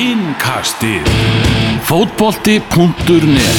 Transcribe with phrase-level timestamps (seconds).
[0.00, 1.04] Innkastið.
[1.84, 3.58] Fótbolti.net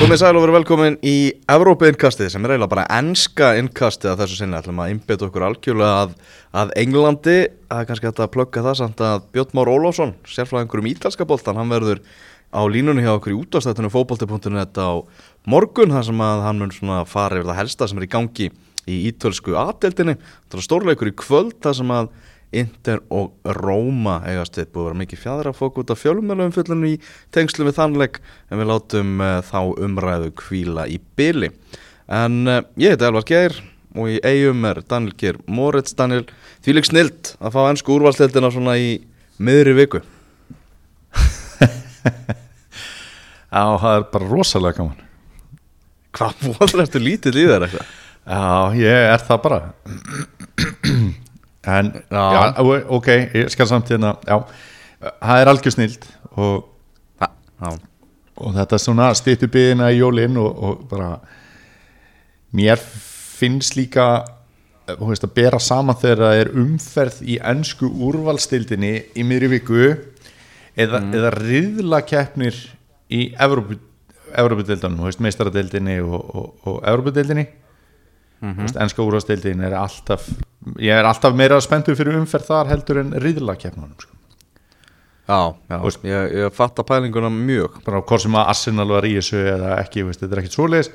[0.00, 1.14] Komið sæl og verið velkomin í
[1.46, 4.58] Evrópa innkastið sem er eiginlega bara enska innkastið að þessu sinni.
[4.58, 6.18] Ætlum að innbytja okkur algjörlega að,
[6.64, 7.38] að Englandi.
[7.70, 11.28] Það er kannski hægt að plugga það samt að Björn Már Ólásson, sérfræðingur um ítalska
[11.28, 12.02] boltan hann verður
[12.50, 15.06] á línunni hjá okkur í útastættinu fótbolti.net á
[15.46, 18.50] morgun þar sem að hann mun svona fara yfir það helsta sem er í gangi
[18.90, 22.12] í ítölsku aðdeldinni það er stórleikur í kvöld þar sem að
[22.52, 26.90] Inter og Róma eigast við búið að vera mikið fjæðra fók út af fjölumölu umfjöllunum
[26.90, 26.98] í
[27.32, 28.18] tengslu við þannleik
[28.50, 31.48] en við látum uh, þá umræðu kvíla í byli
[32.12, 33.56] en uh, ég heiti Elvar Geir
[33.96, 35.94] og í eigum er Daniel Geir Moritz.
[35.96, 36.24] Daniel,
[36.64, 38.94] því lík snilt að fá ennsku úrvalstildina svona í
[39.42, 40.02] miðri viku.
[43.52, 45.02] Já, það er bara rosalega gaman.
[46.12, 47.98] Hvað voru eftir lítið í þér eitthvað?
[48.22, 49.60] Já, ég er það bara.
[51.62, 52.22] En, Já.
[52.34, 52.58] já,
[52.90, 54.40] ok, ég skal samt hérna Já,
[55.22, 56.64] það er algjör snild og,
[58.34, 61.12] og þetta er svona stýttu byggina í jólin og, og bara
[62.50, 64.24] mér finnst líka
[64.90, 69.80] þú veist, að bera saman þegar það er umferð í ennsku úrvalstildinni í miðri viku
[69.86, 72.58] eða, eða riðla keppnir
[73.06, 77.46] í veist, meistaradeildinni og, og, og Evrópudeildinni
[78.42, 78.80] mm -hmm.
[78.82, 80.28] ennska úrvalstildin er alltaf
[80.78, 84.12] ég er alltaf meira spenntur fyrir umferð þar heldur en riðla keppnunum sko.
[85.28, 85.78] já, já.
[86.02, 87.82] ég, ég fatt að pælinguna mjög.
[87.84, 90.90] Bara hvort sem að Arsenal var í þessu eða ekki, veist, þetta er ekkert svoleiðis.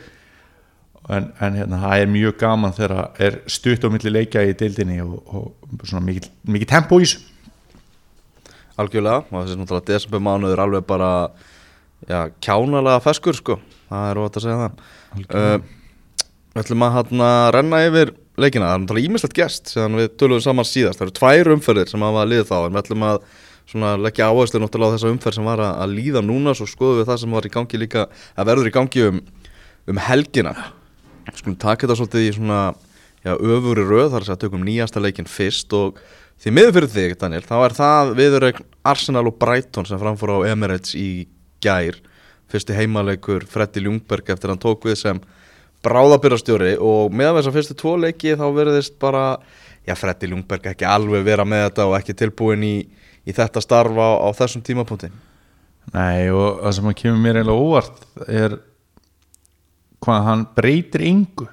[1.07, 4.99] En, en hérna, það er mjög gaman þegar er stutt á milli leikja í deildinni
[5.01, 7.23] og, og svona mikið, mikið tempo í þessu.
[8.77, 11.11] Algjörlega, og þessi náttúrulega desember mánuður alveg bara
[12.05, 14.83] já, kjánalega feskur sko, það er ótt að segja það.
[15.31, 15.76] Uh,
[16.57, 20.39] Við ætlum að hérna renna yfir leikina, það er náttúrulega ímislegt gest sem við tölum
[20.41, 23.19] saman síðast, það eru tvær umferðir sem hafa liðið þá, en við ætlum að
[23.69, 27.03] svona leggja áherslu náttúrulega á þessa umferð sem var að, að líða núna, svo skoðum
[27.03, 29.21] við það sem var í gangi líka, að verður í gangi um,
[29.93, 30.55] um helgina.
[31.29, 32.59] Skulum taka þetta svolítið í svona
[33.21, 36.01] já, öfuri röð, þar er að tökum nýjasta leikin fyrst og
[36.41, 40.49] því miður fyrir þig, Daniel, þá er það viðurregn Arsenal og Brighton sem framfór á
[40.55, 41.27] Emirates í
[41.61, 42.01] gær.
[42.49, 45.25] Fyrsti heimaleikur Freddy Ljungberg eftir hann tók við sem
[45.87, 49.25] bráðabyrrastjóri og meðan þess að fyrstu tvo leiki þá verðist bara,
[49.87, 52.75] já Freddy Ljungberg ekki alveg vera með þetta og ekki tilbúin í,
[53.27, 55.09] í þetta starfa á, á þessum tímapunkti.
[55.95, 58.57] Nei, og það sem að kemur mér eiginlega óvart er
[60.03, 61.47] hvað hann breytir yngu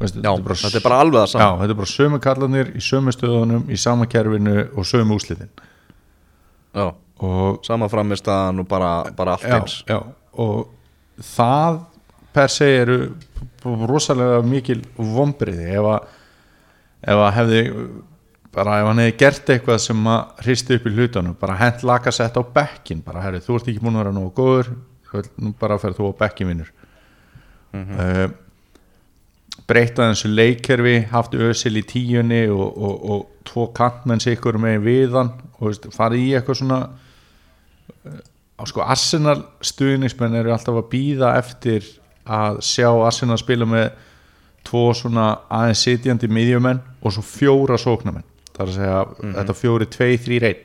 [0.00, 2.82] Veistu, Já, þetta er bara alveg það Já, saman þetta er bara sömu kallanir í
[2.84, 5.50] sömu stöðunum í sama kerfinu og sömu úslitin
[6.76, 6.86] Já,
[7.24, 9.76] og sama framistaðan og bara, bara allt já, eins.
[9.88, 9.98] já,
[10.36, 10.68] og
[11.34, 11.80] það
[12.36, 12.98] per se eru
[13.88, 16.12] rosalega mikil vombriði ef að
[17.06, 17.62] ef að hefði
[18.56, 22.38] bara ef hann hefði gert eitthvað sem að hristi upp í hlutunum, bara hent lakasett
[22.40, 24.72] á bekkin, bara herri, þú ert ekki búin að vera nógu góður,
[25.42, 26.74] nú bara fer þú á bekkin vinnur
[27.76, 28.34] mm
[29.66, 35.32] breyta þessu leikkerfi haft ösil í tíunni og, og, og tvo kantmenn sikur með viðan
[35.58, 36.80] og veist, farið í eitthvað svona
[38.56, 41.88] á sko Arsenal stuðnismenn eru alltaf að býða eftir
[42.26, 43.88] að sjá Arsenal spila með
[44.66, 49.88] tvo svona aðeins sitjandi miðjumenn og svo fjóra sóknamenn það er að segja þetta fjóri,
[49.92, 50.62] tvei, þrý, reyn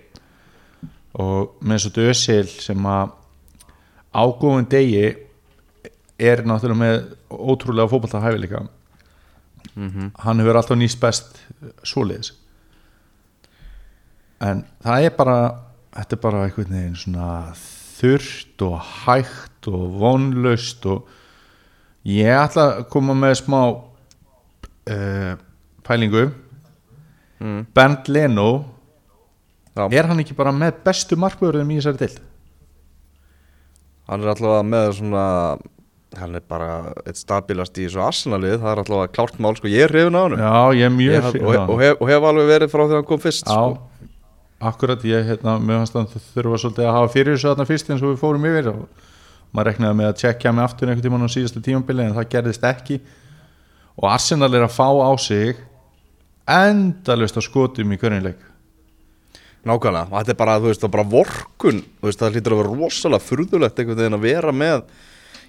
[1.22, 3.18] og með svo dösil sem að
[4.16, 5.08] ágóðin degi
[6.22, 8.64] er náttúrulega með ótrúlega fótballta hæfileika
[9.76, 11.38] hann hefur alltaf nýst best
[11.88, 12.34] svoleiðis.
[14.42, 15.38] En það er bara
[15.96, 21.10] þetta er bara einhvern veginn svona þurrt og hægt og vonlaust og
[22.08, 25.34] ég ætla að koma með smá uh,
[25.86, 26.30] pælingu.
[27.74, 28.50] Bernd Leno
[29.74, 29.88] Já.
[29.90, 32.18] er hann ekki bara með bestu markvörðum í þessari deild?
[34.12, 35.26] Hann er alltaf með svona
[36.20, 39.86] hann er bara eitt stabilast í þessu Arsenalið, það er alltaf klárt mál sko, ég
[39.86, 42.50] er hrifin á hann já ég er mjög Ég hef, og, og, hef, hef alveg
[42.52, 43.70] verið frá því að hann kom fyrst sko.
[43.72, 44.10] Já,
[44.72, 48.04] akkurat ég hérna, með hans að þurfa svolítið að hafa fyrir þessu þarna fyrst eins
[48.04, 48.70] og við fórum yfir.
[48.74, 49.08] og
[49.52, 52.68] maður reknaði með að tjekkja með aftur einhvern tímann á síðastu tímambili en það gerðist
[52.68, 53.02] ekki.
[54.00, 55.60] Og Arsenal er að fá á sig
[56.50, 58.48] endalust á skotum í hverjumleik
[59.62, 61.82] Nákvæmlega, og þetta er bara, þú veist, það er bara vorkun.
[62.02, 64.80] Þú veist, það hlýtur að vera rosalega furðulegt einhvern veginn að vera með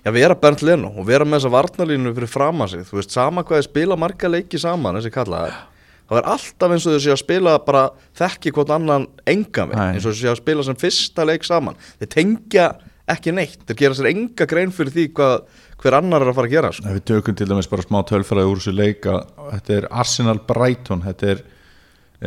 [0.02, 3.14] já, vera Bernd Leno og vera með þessa varnalínu fyrir fram að sig, þú veist,
[3.14, 5.68] sama hvað þið spila marga leiki saman, þessi kallaðar það.
[6.12, 7.86] Er alltaf eins og séu að spila bara
[8.20, 9.94] þekki hvort annan enga Nei.
[9.94, 12.66] eins og séu að spila sem fyrsta leik saman, þeir tengja
[13.10, 13.60] ekki neitt.
[13.66, 15.36] Þeir gera sér enga grein fyrir því hvað,
[15.82, 16.94] hver annar er að fara að gera sko.
[16.96, 19.18] Við tökum til dæmis bara smá tölfræði úr þessu leika
[19.50, 21.44] þetta er Arsenal Brighton þetta er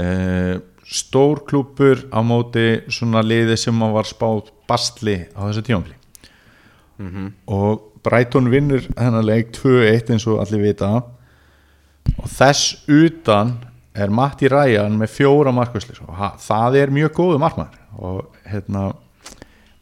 [0.04, 0.56] uh,
[0.86, 5.96] stór klúpur á móti svona liði sem var spáð bastli á þessu tímanfli
[7.52, 10.92] og Brighton vinnur þennan leik 2-1 eins og allir vita.
[12.22, 13.56] Og þess utan
[13.96, 18.90] er Matti Ræjan með fjóra markvæslis og það er mjög góðu markmæður og hérna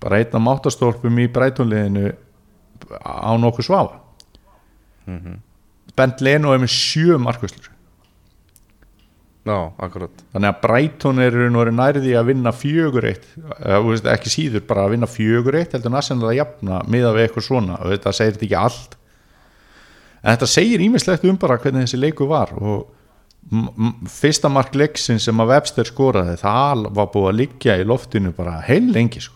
[0.03, 2.11] bara einn af máttastólpum í Brighton liðinu
[3.00, 4.01] á nokkuð svafa.
[5.97, 7.73] Bent Leno er með sjö markvæslur
[9.44, 10.21] Já, akkurat.
[10.31, 10.61] Þannig að
[11.19, 13.25] er í raun og veru nærði að vinna fjögur eitt
[14.13, 17.79] ekki síður bara að vinna fjögur eitt heldur næstinlega að jafna miða við eitthvað svona.
[17.83, 18.95] Og þetta segir þetta ekki allt.
[20.23, 22.85] En þetta segir ímislegt um bara hvernig þessi leiku var og
[24.07, 28.61] fyrsta mark leiksin sem að Webster skoraði það var búið að liggja í loftinu bara
[28.63, 29.35] heil lengi sko.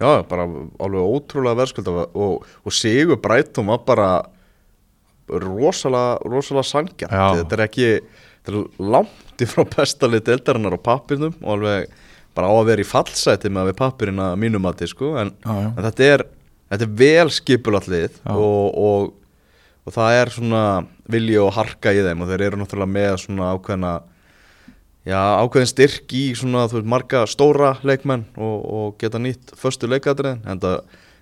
[0.00, 0.46] Já, bara
[0.82, 4.08] alveg ótrúlega verðskulda og, og Sigur Brætum var bara
[5.28, 7.26] rosalega, rosalega sangjarnt Já.
[7.40, 7.90] þetta er ekki,
[8.44, 11.94] þetta er langt í frá bestalið deildarinnar á pappirnum og alveg
[12.34, 16.08] bara á að vera í fallsæti með við pappirina mínum að sko, en, en þetta
[16.10, 16.26] er
[16.70, 18.34] þetta er vel skipulatlið Já.
[18.34, 19.12] og, og,
[19.84, 20.64] og það er svona
[21.10, 23.94] vilji og harka í þeim og þeir eru náttúrulega með svona ákveðna
[25.04, 30.40] Já, ákveðin styrk í svona, veist, marga stóra leikmenn og, og geta nýtt förstu leikadriðin
[30.48, 30.78] en það,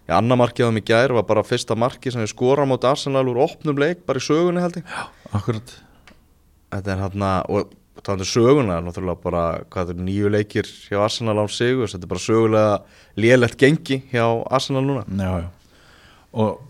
[0.07, 2.87] já, annar markið á þeim í gær var bara fyrsta markið sem við skora móti
[2.87, 4.97] Arsenal úr opnum leik, bara í sögunni held ég.
[5.35, 5.75] Akkurat.
[6.71, 7.75] Þetta er hérna, og
[8.07, 9.45] það er söguna náttúrulega bara,
[9.75, 12.81] hvað er nýju leikir hjá Arsenal án sigur, þetta er bara sögulega
[13.19, 15.07] lélegt gengi hjá Arsenal núna.
[15.11, 15.49] Já, já.
[16.39, 16.69] og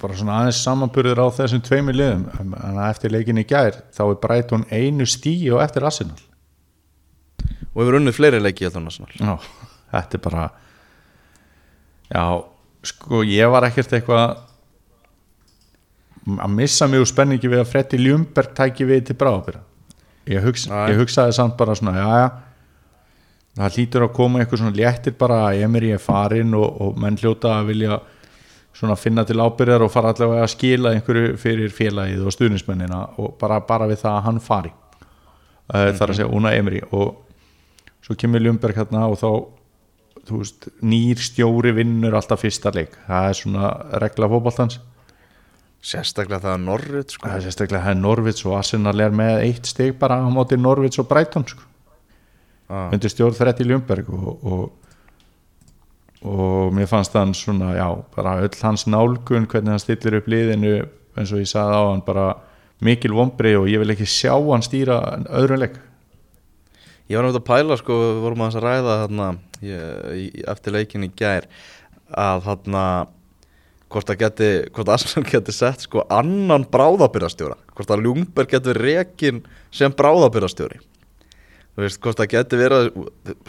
[0.00, 4.22] bara svona aðeins samanburður á þessum tveimur liðum en eftir leikin í gær þá er
[4.24, 6.18] Brighton einu stíi og eftir Arsenal
[7.74, 9.34] og hefur unnið fleiri leiki Já,
[9.92, 10.48] þetta er bara
[12.14, 12.24] Já,
[12.86, 14.36] sko ég var ekkert eitthvað
[16.24, 19.60] að missa úr spenningi við að Freddi Ljumberg tæki við til bráðabyrra
[20.30, 22.28] ég, hugsa, ég hugsaði samt bara svona já, já.
[23.54, 26.96] Það hlýtur að koma eitthvað svona léttir bara að Emir ég er farin og, og
[26.98, 27.98] menn hljóta að vilja
[28.74, 33.36] svona finna til ábyrjar og fara allavega að skila einhverju fyrir félagið og stuðnismennina og
[33.38, 34.72] bara, bara við það að hann fari.
[35.70, 37.23] Uh, þar að segja Una Emri og
[38.04, 39.30] svo kemur Ljumberg hérna og þá
[40.30, 43.70] veist, nýr stjóri vinnur alltaf fyrsta leik, það er svona
[44.02, 44.80] regla fótboltans,
[45.84, 47.28] Sérstaklega það er Norrit sko.
[47.44, 51.10] sérstaklega það er Norvits og Arsenal er með eitt stig bara á móti Norvits og
[51.10, 51.60] Brighton sko.
[52.72, 52.88] ah.
[52.88, 54.62] undir stjórn Freddi Ljumberg og, og,
[56.24, 60.86] og mér fannst hann svona, já, bara öll hans nálgun, hvernig hann stillir upp liðinu
[61.18, 62.30] eins og ég sagði á hann bara
[62.80, 65.76] mikil vombri og ég vil ekki sjá hann stýra öðrum leik
[67.04, 69.26] Ég var náttúrulega að pæla sko, við vorum að ræða þarna,
[69.60, 71.48] ég, eftir leikin í gær
[72.08, 72.84] að þarna
[73.94, 78.74] hvort að geti, hvort að Arsenal geti sett sko annan bráðabyrðastjóra hvort að Ljungberg geti
[78.78, 82.90] rekin sem bráðabyrðastjóri þú veist, hvort að geti verið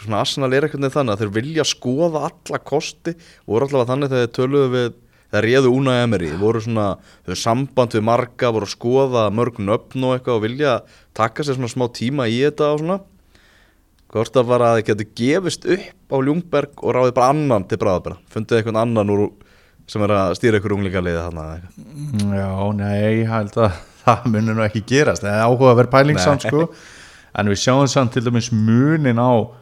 [0.04, 3.16] svona Arsenal er einhvern veginn þannig að þeir vilja skoða alla kosti
[3.48, 4.88] voru allavega þannig þegar þeir töluðu við
[5.26, 6.86] þeir réðu Una Emery, voru svona
[7.26, 10.78] þau samband við marga, voru að skoða mörg nöfn og eitthvað og vilja
[11.18, 13.00] taka sér svona smá tíma í þetta og svona
[14.16, 17.78] hvort að bara að þið getur gefist upp á Ljungberg og ráðið bara annan til
[17.82, 19.26] bráðabæra fundið eitthvað annan úr
[19.86, 21.44] sem er að stýra ykkur unglingaliði þarna.
[22.34, 25.22] Já, nei, ég held að það munir nú ekki gerast.
[25.22, 26.66] Það er áhuga að vera pælingsamt sko.
[27.36, 29.52] En við sjáum samt til dæmis munin á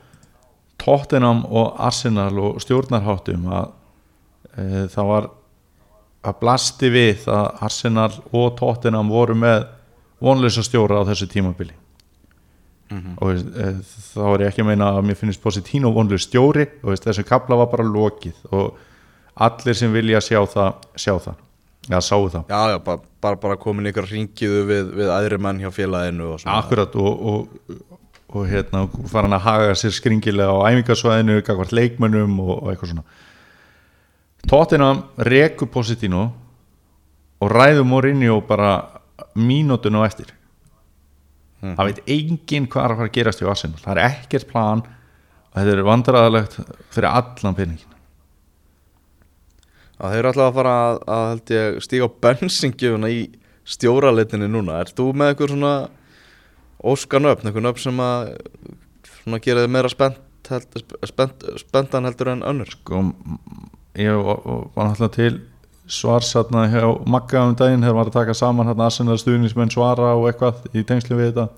[0.80, 3.72] Tottenham og Arsenal og stjórnarháttum að
[4.54, 5.30] e, það var
[6.24, 9.66] að blasti við að Arsenal og Tottenham voru með
[10.24, 11.74] vonlösa stjóra á þessu tímabili
[12.92, 13.70] og veist, e,
[14.14, 16.66] þá er ég ekki að meina að mér finnst Positino vonlösa stjóri.
[16.82, 18.76] Og veist, þessu kapla var bara lokið og
[19.46, 21.40] allir sem vilja sjá það sjá það,
[21.88, 22.44] já sáu það.
[22.52, 26.46] Já, já, bara, bara, bara komin ykkur ringiðu við, við aðri menn hjá félaginu og
[26.54, 27.74] Akkurat og, og,
[28.34, 32.94] og hérna fara hann að haga sér skringilega á æfingasvæðinu, gagvart leikmönnum og, og eitthvað
[32.94, 33.06] svona.
[34.44, 36.28] Tottenham rekur Positino
[37.40, 38.76] og ræður Mourinho bara
[39.34, 40.30] mínútun á eftir
[41.64, 44.84] það veit enginn hvað er að fara að gerast hjá Arsenal, það er ekkert plan
[44.84, 46.60] og þetta er vandræðalegt
[46.92, 47.94] fyrir allan peningin
[50.10, 53.20] þeir eru alltaf að fara að, að ég, stíga á bensingjöfuna í
[53.74, 54.80] stjóralitinni núna.
[54.82, 55.74] Er þú með eitthvað svona
[56.84, 58.32] óskan öfn, eitthvað öfn sem að
[59.14, 60.78] svona gera þið meira spennt, held,
[61.08, 62.72] spennt, spenntan heldur en önnur?
[62.74, 63.04] Sko,
[63.96, 65.40] ég var náttúrulega til
[65.86, 70.14] svars hérna hjá Magga um daginn þegar var að taka saman hérna Arsenal stuðnismenn svara
[70.16, 71.48] og eitthvað í tengslu við þetta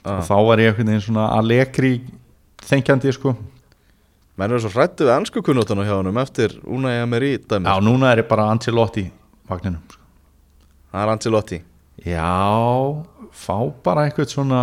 [0.00, 0.16] Ah.
[0.16, 1.88] og þá var ég einhvern veginn svona að lekri
[2.64, 3.34] þengjandi sko
[4.40, 8.08] menn eru svo hrættu við ennsku kunnótana hjá honum eftir Unai Emery dæmi Já, núna
[8.14, 9.04] er ég bara Ancelotti
[9.50, 10.00] vagninum sko.
[10.92, 11.58] það er Ancelotti
[12.06, 12.32] Já,
[13.36, 14.62] fá bara eitthvað svona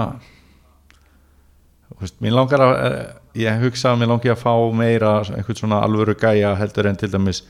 [1.88, 2.98] Þú veist, Mér langar að eh,
[3.46, 7.10] ég hugsa að mér langar að fá meira eitthvað svona alvöru gæja heldur en til
[7.13, 7.43] dæmis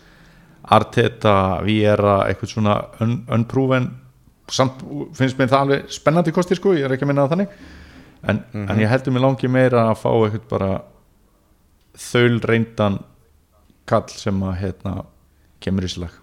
[0.75, 3.89] Arteta, Viera eitthvað svona un, unproven.
[4.51, 4.83] Samt
[5.15, 7.57] finnst mér það alveg spennandi kosti sko, ég er ekki að minna það þannig.
[8.27, 10.71] En, en ég heldur mér langi meira að fá eitthvað bara
[11.97, 13.01] þaul reyndan
[13.87, 14.95] kall sem að hérna
[15.63, 16.15] kemur í slag.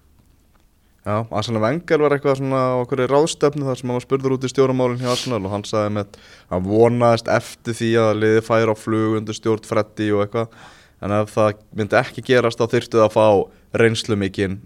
[1.05, 4.47] Já, Arsenal Wenger var eitthvað svona á okkur ráðstefnu þar sem hann var spurður út
[4.47, 6.15] í stjórnmálinn hjá Arsenal og hann sagði með
[6.49, 10.55] að vonaðist eftir því að liði færa á flug undir stjórn Freddy og eitthvað.
[11.05, 13.27] En ef það myndi ekki gerast þá þyrftu það að fá
[13.75, 14.61] reynslu mikinn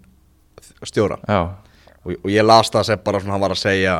[0.85, 3.95] stjóra og, og ég las það sem bara svona hann var að segja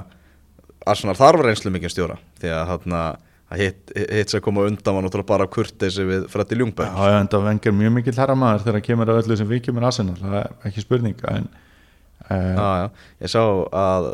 [0.90, 2.16] Arsenal þarf reynslu mikinn stjóra.
[2.40, 3.18] Því að
[3.50, 7.18] að hitt, hitt sem kom á undan var náttúrulega bara kurteysi við Freddy Ljungberg Já,
[7.18, 10.36] en það vengar mjög mikill herramaður þegar kemur að öllu sem við kemur Arsenal, það
[10.38, 12.86] er ekki spurning en uh, Já, já,
[13.26, 14.10] ég sá að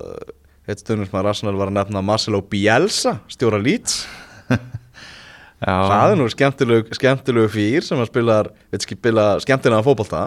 [0.66, 4.06] eitt stundum sem að Arsenal var að nefna Marcelo Bielsa, stjóra Leeds.
[5.66, 10.24] Það er nú skemmtilegu, skemmtilegu fyrir sem að spila, skemmtilega fótbolta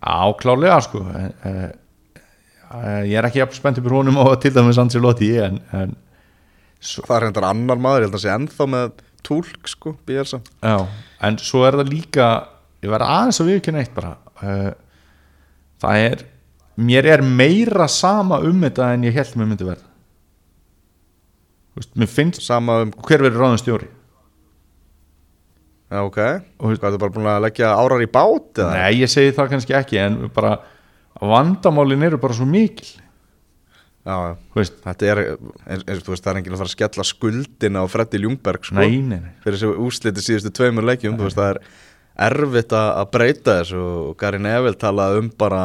[0.00, 1.02] já, klálega sko.
[1.16, 5.94] En, uh, ég er ekki spennt yfir honum og til dæmis Ancelotti en, en
[6.78, 10.40] svo, það er hendur annar maður, ég held að sé ennþá með túlk, sko, Bielsa.
[10.64, 10.86] Já,
[11.26, 12.30] en svo er það líka
[12.80, 14.16] ég verð aðeins að viðkynna eitt bara.
[14.40, 14.72] Uh,
[15.82, 16.26] það er
[16.80, 19.88] mér er meira sama um þetta en ég held mér myndi verða.
[21.96, 23.88] Mér finnst sama um, hver verður ráðan stjóri
[25.90, 26.18] ok.
[26.60, 28.74] Og- hvað, þú bara búin að leggja árar í bát eða?
[28.78, 30.58] Nei, ég segi það kannski ekki en bara
[31.20, 32.88] vandamálin eru bara svo mikil.
[34.06, 37.04] Já, veist, þetta er eins, eins, þú veist, það er enginn að fara að skella
[37.04, 39.34] skuldina á Freddy Ljungberg, sko nei, nei, nei.
[39.44, 41.60] fyrir þessu úsliti síðustu tveimur leikjum þú veist það er
[42.30, 45.64] erfitt að breyta þessu og Gary Neville talaði um bara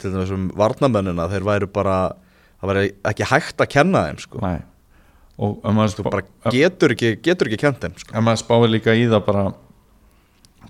[0.00, 1.98] til dæmis um varnamennina þeir væru bara
[2.62, 4.40] það væri ekki hægt að kenna þeim sko.
[4.40, 4.62] Nei
[5.38, 6.22] og þú bara
[6.52, 8.14] getur ekki, getur ekki kent þeim sko.
[8.14, 9.44] ef maður spáir líka í það bara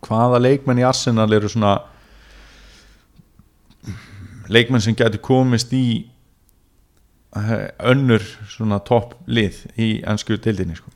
[0.04, 1.76] hvaða leikmenn í Arsenal eru svona
[4.48, 6.08] leikmenn sem getur komist í
[7.36, 10.90] eh, önnur svona topp lið í ennsku deildinni sko.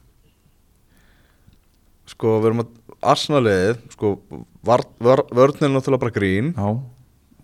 [2.08, 4.16] sko við erum að Arsenaliðið sko
[4.66, 6.68] var, var, vörninn er náttúrulega bara grín Já,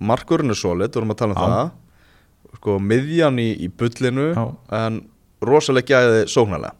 [0.02, 1.48] markurinn er solid, við erum að tala um Já.
[1.52, 4.44] það sko miðjan í, í bullinu Já.
[4.80, 5.02] en
[5.48, 6.74] rosalega gæði sóknarlega.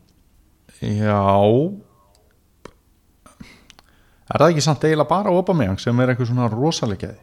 [0.85, 1.21] Já.
[4.35, 7.21] Er það ekki samt eiginlega bara Aubameyang sem er eitthvað svona rosalegjaði?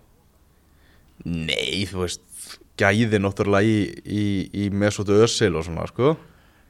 [1.25, 2.23] Nei, þú veist,
[2.79, 4.25] gæði náttúrulega í, í,
[4.65, 6.15] í Mesut Özil og svona, sko.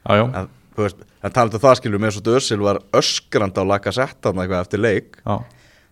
[0.02, 0.26] Já, já,
[0.72, 5.18] En, talandi um það skilur Mesut Özil var öskrand á laka setta eitthvað eftir leik.
[5.20, 5.42] Já,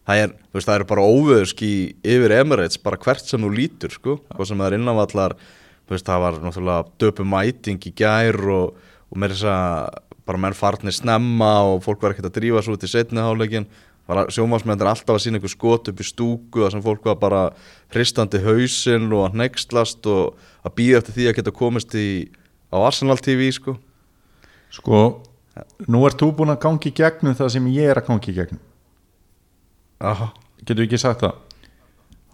[0.09, 1.71] Það er, þú veist, það eru bara óveðurski
[2.09, 5.35] yfir Emirates, bara hvert sem þú lítur, sko Hvað sem það er innanvallar,
[5.91, 8.81] veist, það var náttúrulega döpu mæting í gær og,
[9.11, 12.77] og með þess að bara menn farnir snemma og fólk var ekkert að drífa svo
[12.77, 13.69] út í setni háleikin
[14.11, 17.43] sjómasmennir alltaf að sína einhver skot upp í stúku þar sem fólk var bara
[17.95, 22.09] hristandi hausinn og að neykslast og að býða eftir því að geta komist í
[22.75, 23.77] á Arsenal TV sko
[24.75, 25.03] sko
[25.91, 28.63] Nú ert þú búin að gangi gegnum það sem ég er að gangi gegnum
[30.01, 30.31] Aha.
[30.65, 31.35] Getur ekki sagt það?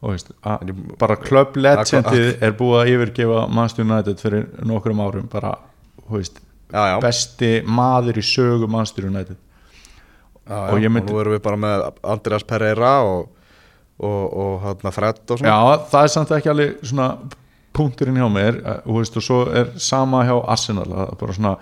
[0.05, 5.55] Veist, að, bara Club Legendið er búið að yfirgefa Manchester United fyrir nokkrum árum bara,
[6.05, 6.97] þú veist, já, já.
[7.00, 9.38] besti maður í sögu Manchester United.
[10.47, 13.29] Já, Og myndi- og nú erum við bara með Andreas Pereira og,
[13.99, 15.49] og, og hann Fred og svona.
[15.50, 17.09] Já, það er samt ekki alveg svona
[17.76, 18.61] punkturinn hjá mér.
[18.62, 21.57] Eh, veist, og svo er sama hjá Arsenal bara svona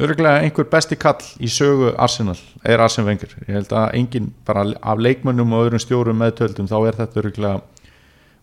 [0.00, 3.34] örgulega einhver besti kall í sögu Arsenal er Arsene Wenger.
[3.44, 7.88] Ég held að engin bara af leikmönnum og öðrum stjórum meðtöldum þá er þetta örgulega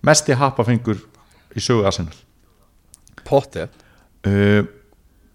[0.06, 1.02] mesti happafengur
[1.56, 2.16] í sögu Arsenal.
[3.26, 3.70] Pottið
[4.30, 4.64] uh,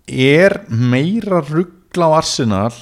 [0.06, 2.72] er meira ruggla á Arsenal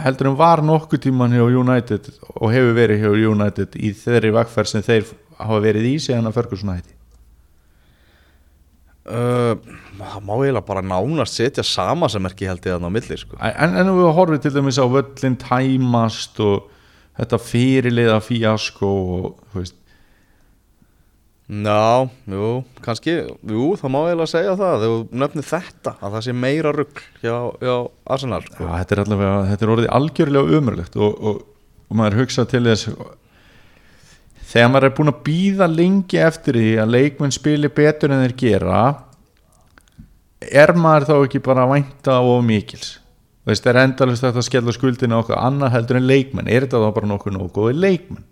[0.00, 4.72] heldur en var nokkuð tíman hjá United og hefur verið hjá United í þeirri vegferð
[4.72, 5.06] sem þeir
[5.38, 6.93] hafa verið í síðan að Ferguson hætti
[9.08, 9.54] uh,
[9.94, 13.38] Það má eiginlega bara nánast setja sama sem ekki held ég að ná milli sko.
[13.38, 16.70] en, en við horfum til dæmis á völlin tæmast og
[17.18, 19.80] þetta fyrirliða fíasko og þú veist
[21.44, 26.22] Já, jú, kannski Jú, það má eiginlega segja það þegar þú nefnir þetta að það
[26.24, 27.74] sé meira rugg hjá, hjá
[28.14, 28.68] Arsenal sko.
[28.70, 31.42] þetta er allavega, þetta er orðið algjörlega umröðlegt og, og,
[31.90, 32.88] og maður hugsa til þess
[34.54, 38.36] þegar maður er búin að býða lengi eftir því að leikmenn spili betur en þeir
[38.38, 38.82] gera
[40.44, 42.98] er maður þá ekki bara að vænta of mikils?
[43.44, 46.48] Veist, er endalist að skella skuldina okkur annað heldur en leikmenn?
[46.48, 48.22] Er þetta þá bara nokkuð góði leikmenn?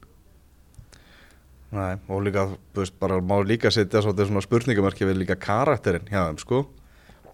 [1.73, 6.27] Nei, og líka, þú veist, bara má líka setja svona spurningamarki við líka karakterinn hjá
[6.27, 6.63] þeim, sko.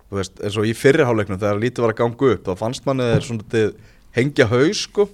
[0.09, 3.09] Þú veist, eins og í fyrriháleiknum þegar lítið var að ganga upp þá fannst manni
[3.13, 3.63] þeir svona
[4.19, 5.09] hengja haus, sko.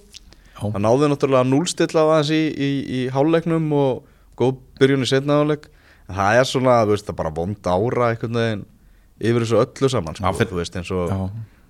[0.55, 4.05] Það náði náttúrulega að núlstilla aðeins í, í, í háleiknum og
[4.39, 5.67] góð byrjun í setna háleik
[6.05, 8.65] En það er svona, þú veist, það er bara vond ára einhvern veginn
[9.25, 11.13] yfir þessu öllu saman, sko Þú veist, eins og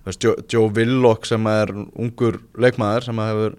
[0.06, 3.56] veist, Joe, Joe Willock sem er ungur leikmaður sem hefur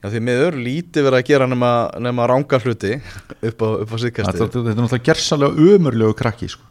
[0.00, 2.94] Já, því miður lítið verið að gera nema, nema ranga hluti
[3.50, 4.40] upp á, upp á þetta, síðkastið.
[4.46, 6.64] þetta er náttúrulega gersalega umurlegu krakki sko.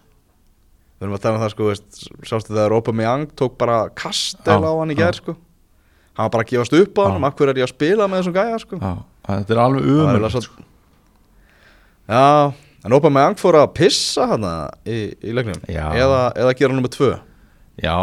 [0.98, 4.66] Við erum að tala um það, sko, veist, sástu þegar Aubameyang tók bara kastel Já,
[4.66, 5.36] á hann í gær, sko.
[6.20, 8.20] Hann var bara að gefast upp á hann, af hverju er ég að spila með
[8.20, 8.78] þessum gæja, sko.
[9.30, 10.66] Þetta er alveg umurlegu svo-.
[12.10, 12.24] Já,
[12.84, 14.44] en Aubameyang fór að pissa hann
[14.84, 15.62] í, í leiknum.
[15.72, 17.14] Eða, eða gera nummer tvö.
[17.80, 17.96] Já,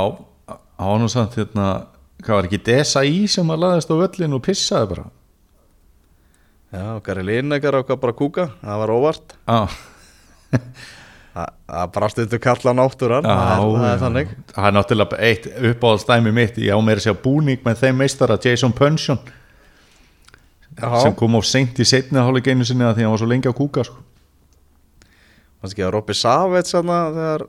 [0.49, 1.69] á nú samt hérna,
[2.25, 5.07] hvað var ekki Desa í sem að laðist á völlin og pissaði bara
[6.73, 9.37] Já, Gary Lineker ákvað bara kúka, það var óvart.
[9.47, 9.61] Já,
[11.37, 14.31] Það, brast undir kalla náttúran, það, er- þannig.
[14.55, 16.61] Það er náttúrulega eitt uppáhaldstæmi mitt.
[16.64, 18.73] Ég á meira að segja búning með þeim meistara Jason
[20.76, 20.88] Já.
[21.02, 23.28] sem kom á seint í setni hálfleik einu sinni að því að hann var svo
[23.31, 24.00] lengi að kúka sko.
[25.61, 27.47] Þannig að Robby Savets hana, þegar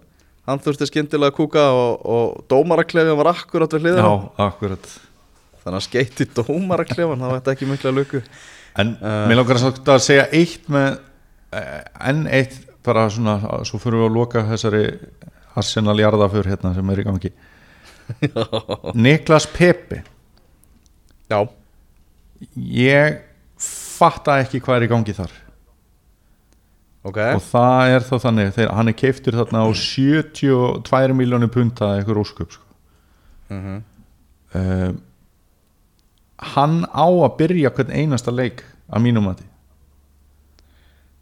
[0.47, 4.03] hann þurfti skyndilega að kúka og, og dómaraklefin var akkurat við hliðina?
[4.03, 4.93] Já, akkurat.
[5.63, 8.23] Þannig að skeitti dómaraklefin það vært ekki mikla luku
[8.77, 9.57] En Uh, mér langar
[9.97, 10.99] að segja eitt með
[11.57, 11.79] eh,
[12.11, 14.83] enn eitt bara svona, svo fyrir við að loka þessari
[15.57, 17.31] Arsenal jarðaför hérna sem er í gangi.
[19.07, 20.03] Niklas Pepe.
[21.27, 21.41] Já,
[22.55, 23.19] ég
[23.97, 25.35] fatta ekki hvað er í gangi þar.
[27.07, 27.19] Ok.
[27.37, 32.23] Og það er þá þannig þegar hann er keiftur þarna á 72 miljónu punta eitthvað
[32.23, 32.65] ósköp sko.
[33.51, 33.77] mm
[34.55, 34.95] uh,
[36.55, 39.45] hann á að byrja hvern einasta leik að mínum mati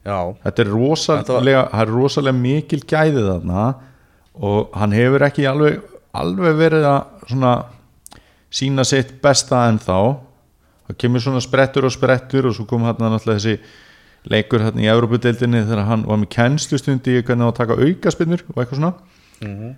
[0.06, 3.64] Já, þetta er rosalega, það er rosalega mikil gæðið þarna
[4.36, 5.80] og hann hefur ekki alveg,
[6.14, 7.54] alveg verið að svona
[8.54, 10.22] sína sitt besta en þá.
[10.86, 13.58] Það kemur svona sprettur og sprettur og svo kom hann náttúrulega þessi
[14.30, 18.46] leikur hérna í Európa-deildinni þegar hann var með kennslustundi í hvernig á að taka aukaspinnur
[18.54, 18.94] og eitthvað svona.
[19.42, 19.76] Mhm.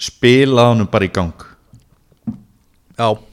[0.00, 1.42] spilaði hann bara í gang.
[2.98, 3.29] Já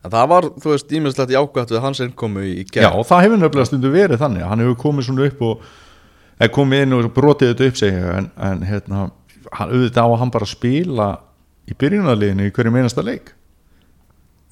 [0.00, 3.08] en Það var, þú veist, íminnslegt jákvæmt við hans innkomu í, í Já, gerð og
[3.10, 4.44] það hefur nefnilega stundu verið þannig.
[4.48, 5.66] Hann hefur komið svona upp og
[6.56, 9.02] komið inn og brotið þetta upp segja en, en hérna,
[9.58, 11.10] hann auðvitað á að hann bara spila
[11.68, 13.34] í byrjunarliðinu í hverju meinasta leik.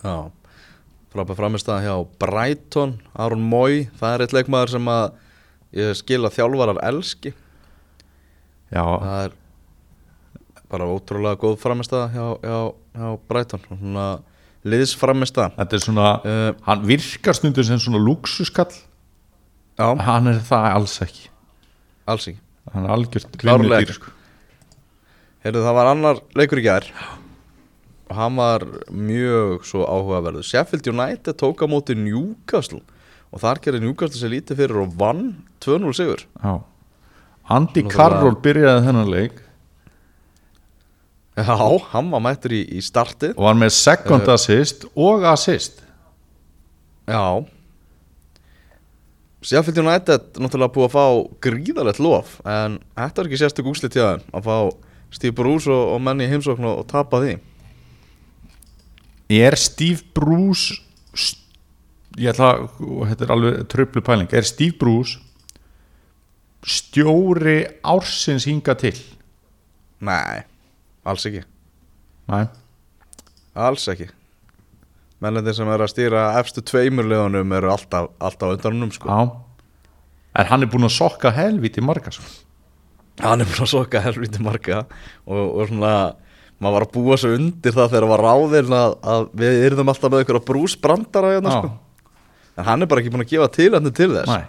[0.05, 0.29] Já,
[1.15, 5.07] frábæð framist að hjá Brighton, Aron Mói það er eitt leikmaður sem að
[5.81, 7.33] ég skil að þjálfarar elski.
[8.69, 9.37] Já, það er
[10.69, 12.59] bara ótrúlega góð framistæða hjá, hjá,
[13.01, 13.65] hjá Brighton.
[13.73, 13.89] Og
[14.69, 18.71] svona liðsframistæða þetta er svona uh, hann virkar stundur sem svona luxuskall
[19.79, 21.29] Já, hann er það alls ekki.
[22.11, 22.41] Alls ekki.
[22.75, 23.95] Hann er algjört ekki.
[23.95, 24.15] sko.
[25.47, 26.89] Heyrðu, það var annar leikur í gær.
[28.09, 30.47] Og hann var mjög svo áhugaverður.
[30.49, 32.83] Sheffield United tók á móti Newcastle
[33.31, 35.23] og þar gerði Newcastle sér lítið fyrir og vann
[35.63, 36.25] 2-0 sigur.
[36.43, 36.59] Já.
[37.55, 39.39] Andy Carroll byrjaði þennan leik
[41.39, 41.55] Já,
[41.93, 43.37] hann var mættur í, í startið.
[43.39, 44.33] Og var með second Eh.
[44.35, 45.83] assist og assist.
[47.07, 47.23] Já.
[49.47, 51.05] Sheffield United náttúrulega búið að fá
[51.47, 54.57] gríðalegt lof en þetta er ekki sérstök úslit hjá þeim að fá
[55.15, 57.37] Steve Bruce og, og menni í heimsókn og, og tapa því.
[59.39, 60.75] Er Steve Bruce
[61.15, 61.47] st-
[62.19, 64.29] ég ætla og þetta er alveg tröflu pæling.
[64.35, 65.21] Er Steve Bruce
[66.67, 68.99] stjóri ársins hinga til?
[70.03, 70.43] Nei,
[71.05, 71.43] alls ekki
[72.29, 72.45] Nei.
[73.55, 74.09] Alls ekki
[75.23, 79.19] Mennandi sem er að stýra efstu tveimur liðunum eru alltaf, alltaf undanunum sko Já.
[80.39, 82.23] en hann er búin að sokka helviti marga sko.
[83.25, 84.85] Hann er búin að soka helviti marga
[85.27, 85.95] og, og svona
[86.59, 90.15] maður var að búa svo undir það þegar var ráðinn að, að við yrðum alltaf
[90.15, 91.75] með að brúsbrandara hérna sko
[92.59, 94.47] En hann er bara ekki búin að gefa tilhættu til þess Nei.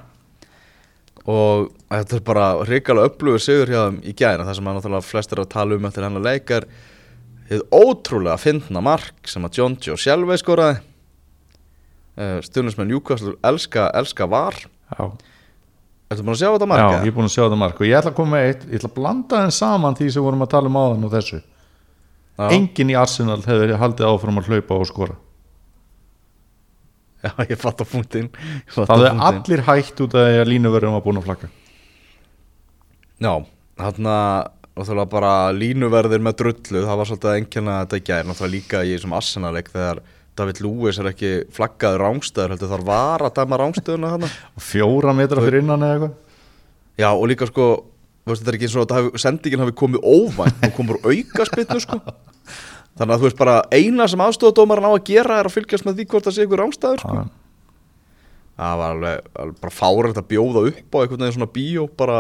[1.27, 5.07] Og þetta er bara hrikalega upplugur sigur hjá þeim í gæðina það sem að náttúrulega
[5.09, 6.67] flestir að tala um eftir hennar leikar
[7.49, 10.79] þið ótrúlega fyndna mark sem að John Joe Shelvey skoraði
[12.19, 15.09] uh, stundismenn Newcastle elska, elska var Já.
[16.09, 16.81] Ertu búin að sjá þetta Já, mark?
[16.81, 17.07] ég eða?
[17.11, 18.89] er búin að sjá þetta mark og ég ætla að koma með eitt, ég ætla
[18.89, 22.45] að blanda þeim saman því sem vorum að tala um áðan og þessu Já.
[22.55, 25.17] enginn í Arsenal hefur haldið áfram að hlaupa og skora
[27.19, 27.97] Já, ég fatt á á
[28.79, 31.49] það er allir hægt út af að línuverðum var búin að flagga
[33.19, 33.33] Já,
[33.75, 34.15] þarna
[34.79, 39.15] náttúrulega bara línuverðir með drullu, það var svolítið einnkjörna þetta gær, náttúrulega líka í þessum
[39.17, 40.01] Arsenal-leik þegar
[40.39, 42.71] David Lewis er ekki flaggaður rángstöður, heldur.
[42.71, 44.27] Þar var að dæma rángstöðuna hann
[44.63, 46.13] fjóra metra fyrir innan eða eitthvað?
[46.99, 47.67] Já, og líka sko,
[48.27, 50.63] veist, þetta er ekki eins og að sendingin hafi komið óvænt.
[50.69, 51.99] Og komur auka spilnu sko
[52.99, 55.99] Þannig að þú veist bara eina sem aðstofadómarinn á að gera er að fylgjast með
[56.01, 57.21] því hvort það sé ykkur rángstæður sko.
[58.59, 62.17] Það var alveg, alveg bara fárið að bjóða upp á einhvern veginn svona bíó bara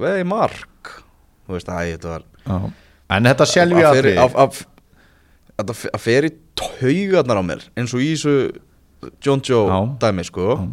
[0.00, 0.92] veði mark
[1.44, 2.56] Þú veist, æ, þetta var Já.
[3.18, 4.66] en þetta sjálfi að að að- að-
[5.60, 8.32] Þetta fe- að fer í taugarnar á mér eins og í þessu
[9.20, 10.64] John Joe dæmi sko Já.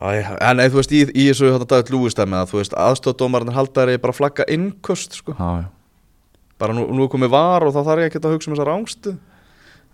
[0.00, 3.52] Æ, En þú veist í, í þessu þetta David Lewis dæmi að þú veist aðstofadómarinn
[3.52, 5.68] haldari bara flagga innköst sko já, já.
[6.60, 9.16] Bara nú, nú komið var og þá þarf ég ekki að hugsa um þessa rángstu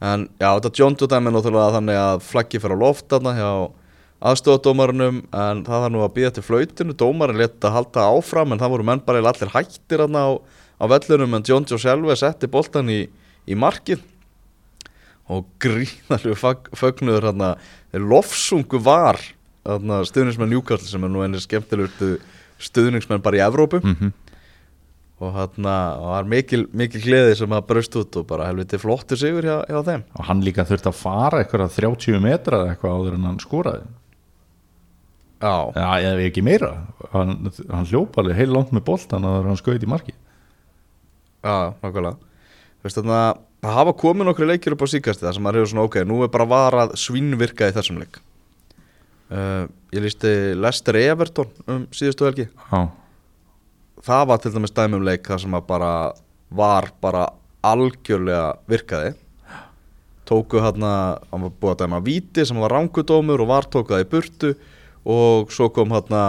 [0.04, 3.50] en já, þetta Joe dæmi náttúrulega þannig að flaggi fyrir á loft þarna hjá
[4.26, 8.74] aðstofadómarunum en það þarf nú að býða til flautinu dómarinn leta halda áfram en það
[8.74, 10.30] voru menn bara allir hættir þarna á,
[10.80, 13.02] á vellunum en Joe sjálfi setti boltan í,
[13.44, 14.00] í markið.
[15.32, 17.50] Og gríðarlegu fag, fögnuður þarna
[17.92, 19.18] lofsungu var
[19.66, 22.16] þarna stuðningsmenn Newcastle sem er nú einnig skemmtilegustu
[22.62, 23.82] stuðningsmenn bara í Evrópu.
[23.82, 24.12] Mm þarna
[25.16, 25.60] og það
[26.18, 29.78] er mikil, mikil gleði sem að braust út og bara helviti flottur sigur hjá, hjá
[29.86, 30.04] þeim.
[30.18, 33.86] Og hann líka þurfti að fara eitthvað 30 metra eitthvað áður en hann skoraði.
[35.40, 36.70] Já, já, eða ekki meira.
[37.12, 40.16] Hann, hann hljópa alveg heil langt með boltan en hann skauði í marki
[41.46, 42.16] já, nákvæmlega.
[42.84, 43.20] Veist þarna,
[43.64, 46.20] það hafa komið nokkru leikir upp á síkasti það sem maður hefur svona, ok, nú
[46.24, 48.20] er bara varað svínvirka í þessum leik.
[49.26, 52.46] Uh, Ég lísti Lester Everton um síðustu helgi.
[52.70, 52.80] Já,
[54.04, 55.92] það var til dæmis dæmi um leik það sem bara
[56.50, 57.26] var bara
[57.66, 59.14] algjörlega virkaði.
[60.26, 60.92] Tóku hérna
[61.30, 64.54] hann var búið að dæma víti sem var rángudómur og var tóku það í burtu
[65.06, 66.22] og svo kom hérna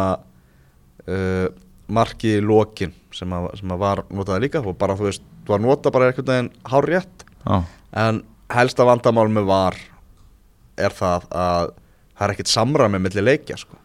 [1.07, 1.47] uh,
[1.87, 5.55] marki í lokin sem að, sem að var notaði líka og bara þú veist, þú
[5.55, 7.57] var nota bara einhvern veginn hár rétt já,
[8.03, 8.21] en
[8.53, 9.79] helsta vandamál með var
[10.77, 11.73] er það að
[12.17, 13.79] það er ekkert samræmi milli leikja sko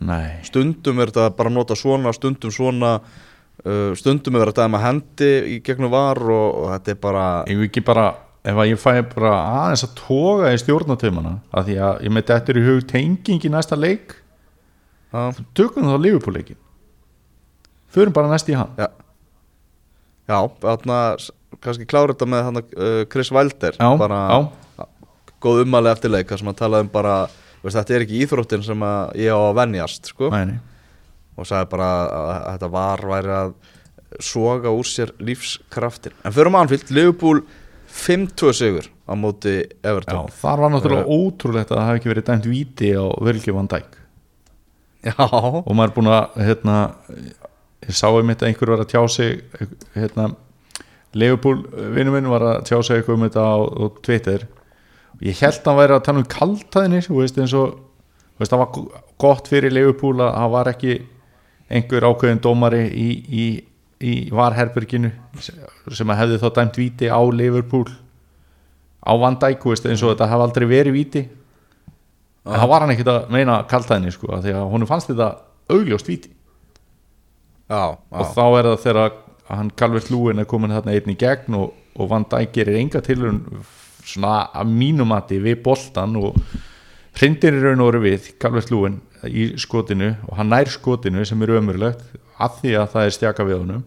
[0.00, 0.40] nei.
[0.46, 4.86] Stundum er þetta bara að nota svona stundum svona uh, stundum er þetta að maður
[4.88, 8.08] hendi í gegnum var og, og þetta er bara ég ekki bara
[8.44, 12.28] ef að ég fæ bara aðeins að toga í stjórnatöfumana af því að ég með
[12.32, 14.18] þetta er í hug tenging í næsta leik
[15.14, 16.60] já, tökum þá Liverpool-leikin
[17.94, 18.74] förum bara næst í hann.
[18.78, 18.88] Já,
[20.30, 20.98] já þarna
[21.62, 23.78] kannski klára þetta með hana, uh, Chris Wilder.
[23.78, 24.86] Já, bara já,
[25.44, 27.16] góð ummæli eftir leik þar sem að tala um bara
[27.64, 28.86] veist, þetta er ekki íþróttin sem
[29.20, 33.54] ég á að venjast sko, og sagði bara að, að þetta var væri að
[34.22, 37.42] soga úr sér lífskraftin en fyrir mannfyllt, Liverpool
[37.94, 42.28] 5-2 sigur á móti Já, Everton þar var náttúrulega ótrúlegt að það hafi ekki verið
[42.30, 43.04] dæmt víti á
[43.54, 43.98] van Dijk.
[45.04, 46.76] Já, og maður er búin að hérna,
[47.84, 49.42] ég sá einmitt að einhver var að tjá sig
[49.94, 50.30] hérna,
[51.14, 54.46] Leopold vinnum minn var að tjá sig eitthvað um þetta á, á Twitter
[55.22, 57.76] ég held að hann væri að tala um veist eins og
[58.38, 60.96] veist, það var gott fyrir Leopold að það var ekki
[61.74, 63.46] einhver ákveðin dómari í, í,
[64.04, 67.86] í varherberginu sem að hefði þá dæmt víti á Liverpool
[69.04, 71.24] á Van Dijk þú veist, eins og þetta hafa aldrei verið víti
[72.44, 75.30] en það var hann ekkert að meina kaltæðinni sko, því að honum fannst þetta
[75.72, 76.32] augljóst víti
[77.68, 78.18] já, já.
[78.20, 79.16] og þá er það þegar
[79.54, 83.02] hann Calvert Lúin er komin þarna einn í gegn og, og Van Dijk gerir enga
[83.04, 83.42] tilhörun
[84.04, 86.38] svona að mínumati við boltan og
[87.14, 91.42] hrindir í raun og veru við Calvert Lúin í skotinu og hann nær skotinu sem
[91.44, 92.02] er ömurlegt
[92.42, 93.84] af því að það er stjaka við honum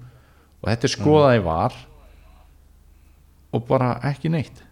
[0.62, 1.78] og þetta er skoðað í var
[3.54, 4.64] og bara ekki neitt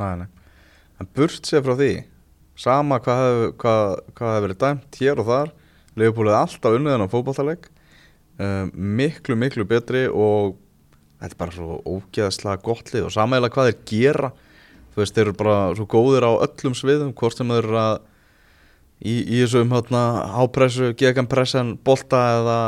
[0.00, 0.28] Nei, nei.
[1.00, 1.92] En burt sér frá því
[2.58, 5.52] sama hvað hefur hef verið dæmt hér og þar
[5.98, 7.66] Leifupúlið er alltaf unniðan á fótballtaleg
[8.40, 10.56] um, miklu, miklu betri og
[11.20, 14.32] þetta er bara svo ógeðslega gott lið og samægilega hvað þeir gera
[14.92, 17.94] þú veist, þeir eru bara svo góðir á öllum sviðum, hvort sem þeir eru að
[19.02, 20.02] í, í þessum hérna
[20.42, 22.58] ápressu, geganpressan, bolta eða,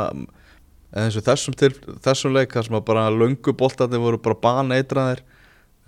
[0.91, 1.71] eða eins og þessum, til,
[2.05, 5.23] þessum leik þar sem að bara löngu boltandi voru bara baneitraðir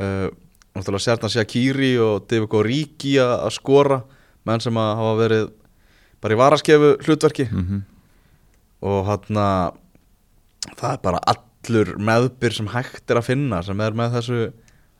[0.01, 0.27] uh,
[0.77, 4.01] náttúrulega sérna Shaqiri og David Origi að skora
[4.47, 5.49] menn sem að hafa verið
[6.23, 7.81] bara í varaskefu hlutverki mm -hmm.
[8.89, 9.41] og hann
[10.77, 14.39] það er bara allur meðbyr sem hægt er að finna sem er með þessu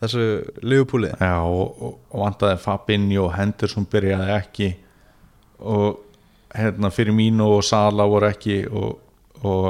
[0.02, 0.26] þessu
[0.62, 4.70] liðupúli Já, og, og, og vantaði Fabinho og Henderson byrjaði ekki
[5.58, 6.04] og
[6.58, 9.00] hérna fyrir mínu og Sala voru ekki og,
[9.44, 9.66] og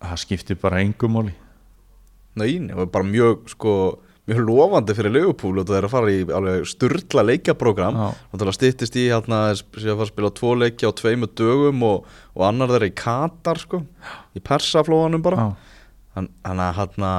[0.00, 1.36] það skipti bara engum máli.
[2.36, 3.72] Nei, það var bara mjög sko
[4.26, 8.06] mjög lofandi fyrir Liverpool og það er að fara í alveg sturla leikjaprógram Já.
[8.32, 12.08] náttúrulega styttist í hérna sem að fara að spila tvo leikja á tveimu dögum og,
[12.34, 13.84] og annar þeirra í Katar sko,
[14.34, 15.50] í persaflóðanum bara.
[16.16, 17.12] Þannig að hérna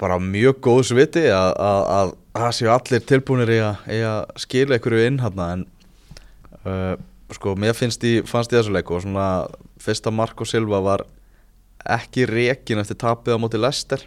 [0.00, 5.08] bara mjög góð sviti að, að, að það séu allir tilbúinir í að, skila einhverju
[5.08, 5.66] inn hérna en
[6.64, 6.94] uh,
[7.34, 9.28] sko mér finnst í, fannst í þessu leiku og svona
[9.82, 11.04] fyrsta Marko Silva var
[11.84, 14.02] ekki rekin eftir tapið á móti Lester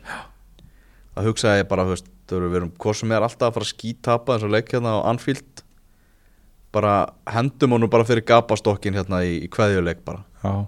[1.16, 4.36] það hugsaði ég bara eru við erum hvort sem er alltaf að fara að skítapa
[4.36, 5.64] eins og leik hérna á Anfield
[6.76, 6.96] bara
[7.32, 10.68] hendum honum bara fyrir gapastokkin hérna í, í kveðjuleik bara Já.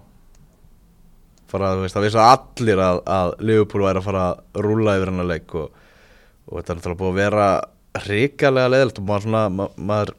[1.52, 5.12] Fara, þú veist, það vissi allir að, að Liverpool væri að fara að rúlla yfir
[5.12, 5.70] hennar leik og,
[6.48, 7.48] og þetta er náttúrulega búið að vera
[8.04, 10.14] hrikalega leðilt og maður svona, ma maður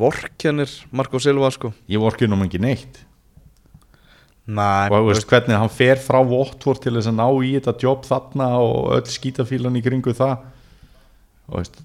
[0.00, 1.72] vorkennir Marko Silva sko.
[1.88, 3.02] Ég vorki nú ekki neitt.
[4.46, 8.04] Næ, og veist hvernig hann fer frá Votvort til þess að ná í þetta jobb
[8.06, 10.44] þarna og öll skítafílan í kringu það.
[11.50, 11.80] Og veist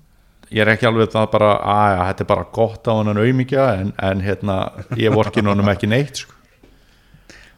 [0.52, 3.94] ég er ekki alveg það bara að þetta er bara gott á hann auðmíkja en,
[3.98, 4.58] en hérna
[5.00, 6.36] ég vorki nú ekki neitt sko.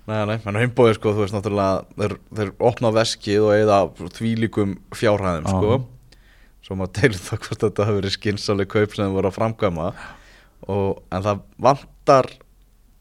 [0.04, 3.78] Nei, nei, menn heimbóið sko, þú veist náttúrulega þeir, þeir opna veskið og eða
[4.18, 5.54] þvílíkum fjárhæðum Já.
[5.54, 5.78] sko
[6.64, 9.88] svo maður deilur það hvort þetta hafi verið skinsaleg kaup sem þeir voru að framkvæma.
[10.72, 12.30] Og, en það vantar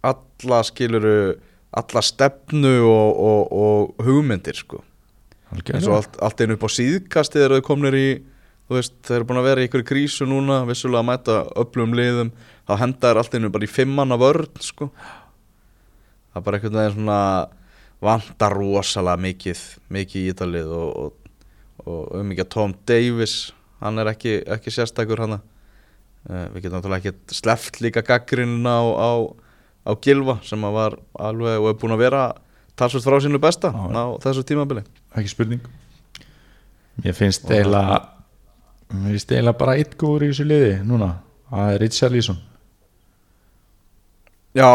[0.03, 1.17] alla skiluru
[1.73, 4.83] alla stefnu og, og, og hugmyndir sko.
[5.53, 8.07] Eins og allt, allt einu upp á síðkasti þegar þau komnir í
[8.67, 11.97] þú veist, þeir eru búin að vera í ykkur krísu núna vissulega að mæta öflugum
[11.97, 12.31] liðum
[12.69, 14.89] þá henda þeir allt einu bara í fimmanna vörn sko
[16.33, 17.21] það er bara einhvern veginn svona
[18.03, 19.65] vantar rosalega mikið
[19.95, 21.35] mikið í þetta lið og, og,
[21.87, 23.37] og um ekki að Tom Davis
[23.83, 28.81] hann er ekki, ekki sérstakur hann uh, við getum náttúrulega ekki sleft líka gaggrinn á,
[28.83, 29.11] á,
[29.87, 32.25] á Gilva sem að var alveg og er búin að vera
[32.79, 33.85] talsvöld frá sínu besta Já.
[33.93, 34.81] á þessu tímabili.
[35.13, 35.67] Ekki spurning.
[37.03, 38.01] Mér finnst eiginlega
[38.93, 41.15] mér finnst eiginlega bara eitt góður í þessu liði núna,
[41.51, 42.41] það er Richard Leeson
[44.53, 44.69] Já,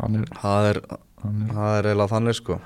[0.00, 2.58] er, það er, er það er eiginlega þannig sko.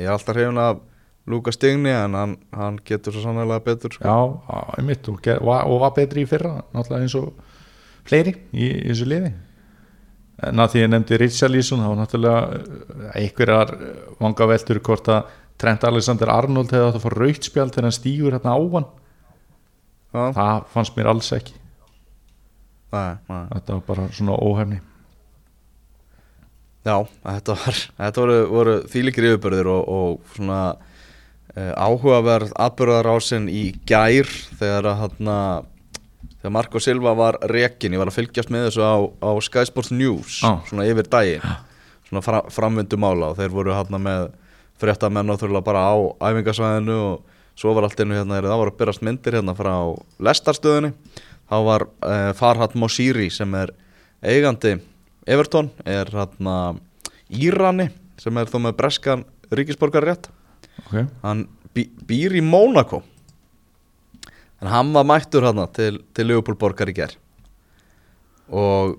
[0.00, 0.82] Ég er alltaf hrifin af
[1.30, 4.04] Luka Stigni en hann, hann getur svo sannlega betur sko.
[4.04, 7.30] já, einmitt og, og var betri í fyrra náttúrulega eins og
[8.04, 9.32] fleiri í, í þessu liði.
[10.44, 15.10] En að því ég nefndi Richard Leeson þá náttúrulega eh, einhverjar eh, vanga veldur hvort
[15.14, 18.60] að Trent Alexander Arnold hefði átt að fá raukt spjald þegar hann stígur hérna á
[18.74, 18.88] hann.
[20.14, 21.54] Já, það fannst mér alls ekki.
[22.94, 23.44] Nei, nei.
[23.54, 24.82] þetta var bara svona óhefni
[26.84, 33.70] Já, þetta, var, þetta voru, voru þýlikir yfirbörðir og, og svona uh, áhugaverð atbyrðarásin í
[33.88, 34.28] gær
[34.60, 35.30] þegar að hann
[36.44, 39.94] þegar Marko Silva var rekin, ég var að fylgjast með þessu á, á Sky Sports
[39.96, 40.58] News Já.
[40.68, 41.44] svona yfir daginn
[42.04, 44.26] svona fra, framvindu mála og þeir voru hann með
[44.80, 45.94] fréttamenn náttúrulega bara á
[46.28, 47.22] æfingasvæðinu og
[47.58, 49.74] svo var allt einu hérna, það voru að byrjast myndir hérna frá
[50.26, 50.90] Lestarstöðinni.
[51.48, 53.72] Þá var uh, Farhad Mosiri sem er
[54.24, 54.78] eigandi
[55.26, 56.76] Everton er hérna
[57.32, 57.88] Írani
[58.20, 60.28] sem er þó með breskan ríkisborgar rétt
[60.84, 61.06] okay.
[61.24, 63.02] hann bý, býr í Mónakó.
[64.62, 67.16] En hann var mættur hérna til, til Liverpool borgar í ger
[68.44, 68.98] og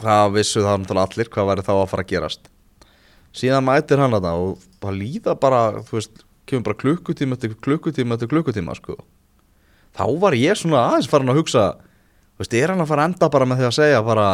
[0.00, 2.50] það vissu það náttúrulega allir hvað væri þá að fara að gerast.
[3.36, 8.16] Síðan mættir hann þetta og það líða bara þú veist, kemur bara klukkutíma eftir klukkutíma
[8.16, 8.96] eftir klukkutíma sko.
[9.94, 13.30] Þá var ég svona aðeins farin að hugsa þú veist, er hann að fara enda
[13.30, 14.26] bara með því að segja bara,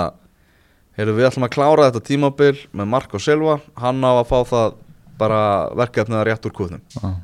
[0.97, 3.59] heyrðu við ætlum að klára þetta tímabil með Marko Silva.
[3.81, 4.77] Hann á að fá það
[5.21, 5.41] bara
[5.77, 7.19] verkefnið að rétt úr kúðnum ah,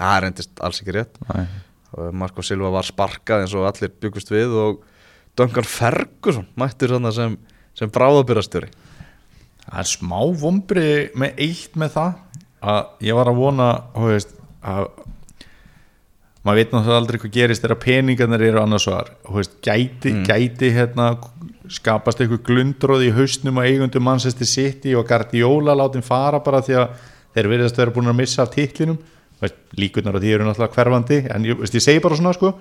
[0.00, 1.20] það reyndist alls ekki rétt.
[1.30, 1.44] Nei.
[1.94, 4.80] og Marko Silva var sparkað eins og allir byggust við og
[5.38, 7.36] Duncan Ferguson mættur þarna sem,
[7.78, 8.70] sem bráðabyrastjóri
[9.66, 12.18] það er smá vombri með eitt með það
[12.70, 14.88] að ég var að vona þú veist, að
[16.44, 21.12] maður veit náttúrulega aldrei hvað gerist þegar peningarnir eru annars var veist, gæti, gæti hérna,
[21.70, 26.76] skapast eitthvað glundróð í hausnum og eigundum mannsesti City og Guardiola látin fara bara því
[26.80, 27.06] að
[27.36, 28.98] þeir verðast að vera búin að missa af titlinum.
[29.40, 32.52] Veist, líkurnar á því eru náttúrulega hverfandi en ég, veist, ég segi bara svona sko.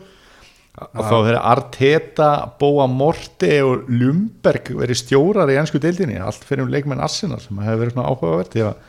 [0.80, 2.30] Og þá þeir Arteta,
[2.62, 7.58] Boa Morte og Lumberg verið stjórar í ennsku deildinni, allt fyrir um leikmenn Arsenal sem
[7.66, 8.86] hefur verið svona áhugavert því að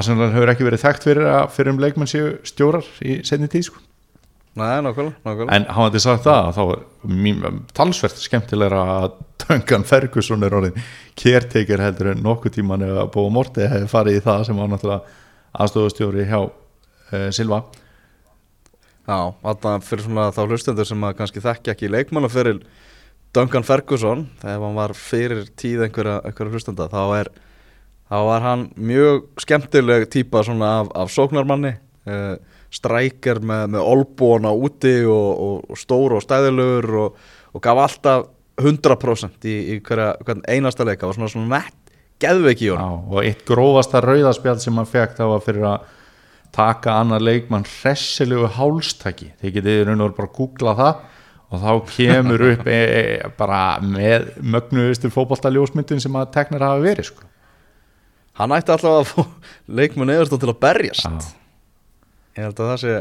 [0.00, 3.68] Arsenal hefur ekki verið þekkt fyrir að fyrir um leikmenn séu stjórar í setni tíð
[3.68, 3.84] sko.
[4.58, 5.52] Nei, nákvæmlega, nákvæmlega.
[5.54, 7.44] en hann hafði sagt það að þá mín,
[7.76, 9.12] talsvert skemmtilegra að
[9.44, 10.80] Duncan Ferguson er orðin
[11.14, 14.72] caretaker heldur en nokkuð tíman ef að Boa Morte hefði farið í það sem var
[14.72, 15.14] náttúrulega
[15.54, 17.62] aðstofustjóri hjá uh, Silva
[19.06, 22.60] Já, alltaf fyrir svona þá hlustendur sem að kannski þekki ekki leikmanna fyrir
[23.34, 27.30] Duncan Ferguson þegar hann var fyrir tíð einhverja, einhverja hlustenda þá er
[28.10, 31.76] þá var hann mjög skemmtileg típa svona af, af sóknarmanni
[32.10, 32.34] uh,
[32.70, 37.22] strækjar með, með olbúana úti og, og, og stór og stæðilegur og,
[37.54, 38.28] og gaf alltaf
[38.60, 43.14] 100% í, í hverja, hvern einasta leika og svona svona nett geðveik í Já, honum
[43.14, 45.88] og eitt grófasta rauðaspjald sem hann fekk það var fyrir að
[46.54, 51.02] taka annar leikmann hressilegu hálstaki þið getið raun og bara googla það
[51.50, 53.04] og þá kemur upp e, e,
[53.38, 57.26] bara með mögnuðustur fótboltaljósmyndin sem að teknar hafa verið sko.
[58.38, 59.22] hann ætti alltaf að fá
[59.80, 61.39] leikmenn eðurstón til að berjast Já.
[62.40, 62.94] Ég held að það sé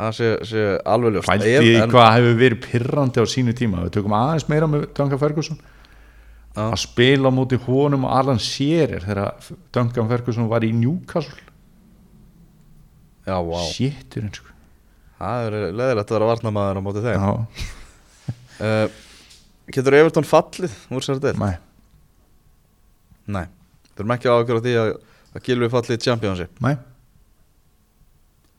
[0.00, 1.28] það sé, sé alveg ljóst.
[1.28, 3.82] Fældi Ef- í en- hvað hefur verið pirrandi á sínu tíma.
[3.84, 5.60] Við tökum aðeins meira með Duncan Ferguson.
[6.50, 6.64] Já.
[6.72, 11.38] að spila á móti honum og Alan Shearer þegar Duncan Ferguson var í Newcastle.
[13.28, 14.48] Já, vá, Shitturinn sko.
[15.20, 17.46] Það er leðilegt að vera varnamaður á móti þeim.
[18.60, 18.86] Uh,
[19.76, 21.36] getur Evertón fallið úr sér del?
[21.38, 21.54] nei,
[23.30, 23.44] nei,
[23.94, 24.90] þurfum ekki að ákjöra því að,
[25.36, 26.56] að Gilvi fallið í Championship.
[26.66, 26.74] Nei,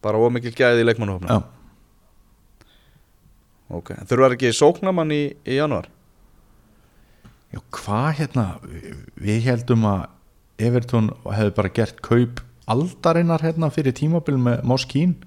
[0.03, 1.41] bara ómikil gæði í leikmannhófna já.
[3.71, 5.89] Ok, þurfa ekki sóknamann í, í januar
[7.51, 8.45] Já, hvað hérna
[9.19, 10.07] við heldum að
[10.61, 12.39] Everton hefði bara gert kaup
[12.71, 15.17] aldarinnar hérna fyrir tímabil með Moskín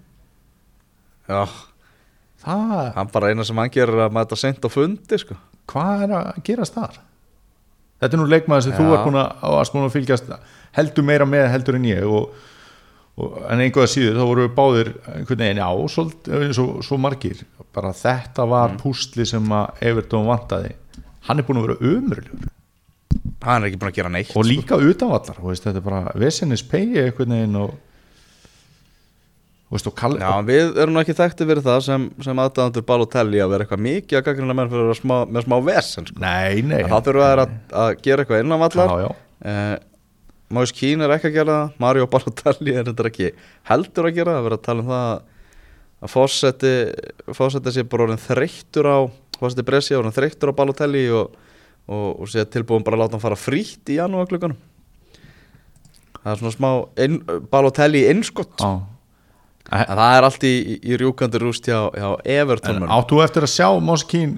[1.29, 1.45] já,
[2.45, 5.37] það, hann bara eina sem hann gerir er að mæta sent á fundi sko.
[5.71, 6.99] Hvað er að gerast þar?
[8.03, 8.95] Þetta er nú leikmaður sem þú Já.
[8.95, 10.33] er búin að, að, fylgjast
[10.77, 12.35] heldur meira með heldur en ég og,
[13.15, 16.09] en einhverja síður þá voru við báðir einhvern veginn á svo,
[16.57, 17.45] svo, svo margir.
[17.75, 20.75] Bara þetta var púsli sem að Everton vantaði.
[21.29, 22.53] Hann er búin að vera umröðlegur
[23.45, 26.65] hann er ekki búin að gera neitt og líka utanvallar veist, þetta er bara vesinnis
[26.67, 27.75] pegi einhvern veginn og
[29.75, 33.55] veist, og kall, Já, við erum ekki þekkti fyrir það sem, sem aðdæðandur Balotelli að
[33.55, 36.23] vera eitthvað mikið að gaggrina menn fyrir að vera smá, með smá vesen sko.
[36.25, 36.81] nei, nei.
[36.91, 39.11] Þá þurfa að, að gera eitthvað innanvallar já, já,
[39.53, 39.75] eh,
[40.53, 41.79] Május Kín er ekki að gera það?
[41.81, 43.31] Mario Balotelli er þetta ekki
[43.71, 45.07] heldur að gera það, vera að tala um það
[46.05, 46.73] að fósetti
[47.33, 48.99] fósetti sé bara orðin þreyttur á
[49.39, 51.37] fósetti Brescia orðin þreyttur á Balotelli og,
[51.89, 54.59] og, og sé tilbúin bara að láta hann fara frítt í janúarklukkanum
[56.21, 56.71] það er svona smá
[57.05, 57.21] inn,
[57.53, 58.73] Balotelli innskott já.
[59.71, 62.93] en það er allt í, í, rjúkandi rúst hjá, hjá mönnum.
[62.93, 64.37] áttu eftir að sjá Moskín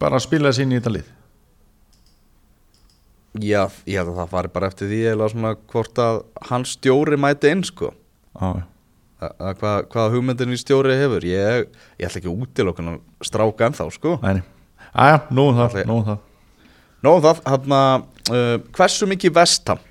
[0.00, 1.12] bara spila sinni í þetta lið
[3.42, 7.18] Já, ég held að það fari bara eftir því eða svona hvort að hans stjóri
[7.20, 7.90] mæti inn sko.
[8.36, 8.64] Já, já.
[9.20, 11.26] að, að hvað, hvað hugmyndin í stjóri hefur.
[11.28, 11.66] Ég,
[11.98, 14.16] ég ætla ekki að útiloka hann stráka ennþá sko.
[14.24, 14.46] Nei, nei.
[14.96, 16.24] Æja, nú um það, nú um það.
[17.04, 19.82] Nó það, hann uh, hversu mikið vestam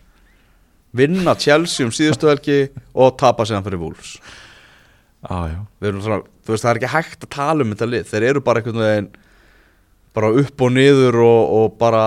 [0.95, 2.57] vinna Chelsea um síðustu helgi
[2.95, 4.15] og tapa séðan fyrir Wolves?
[5.25, 8.09] Þú veist það er ekki hægt að tala um þetta lið.
[8.11, 9.11] Þeir eru bara veginn
[10.15, 12.03] bara upp og niður og, og bara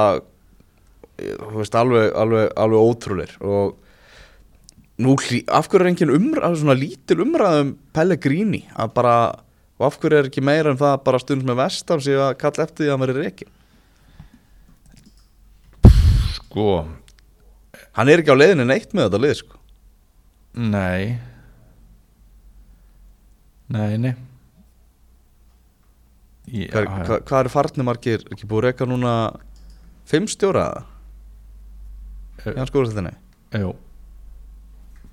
[1.18, 3.76] veist alveg, alveg, alveg ótrúleir og
[5.02, 8.64] nú af hverju er engin umræð svona lítil umræðum Pellegrini?
[8.74, 9.14] Að bara,
[9.78, 12.36] og af hverju er ekki meira en það að bara stundum með vestam sem að
[12.40, 13.54] kalla eftir því að hann veri reikin
[16.38, 16.68] sko.
[17.98, 19.58] Hann er ekki á leiðinni neitt með þetta lið sko.
[20.58, 21.18] Nei.
[23.68, 24.14] Nei, nei.
[26.48, 27.02] Hvað, já.
[27.04, 29.16] hvað, hvað eru farnimarkir ekki búið að reyka núna
[30.08, 30.97] fimm stjóra Eh,
[32.46, 33.14] í skóraðinni
[33.58, 33.70] Jú.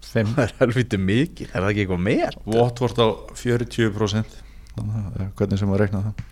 [0.05, 3.07] Það er helviti mikið, er það ekki eitthvað meir Votvort á
[3.39, 4.35] 40%
[4.75, 6.23] Þannig að það er Hvernig sem að reikna það.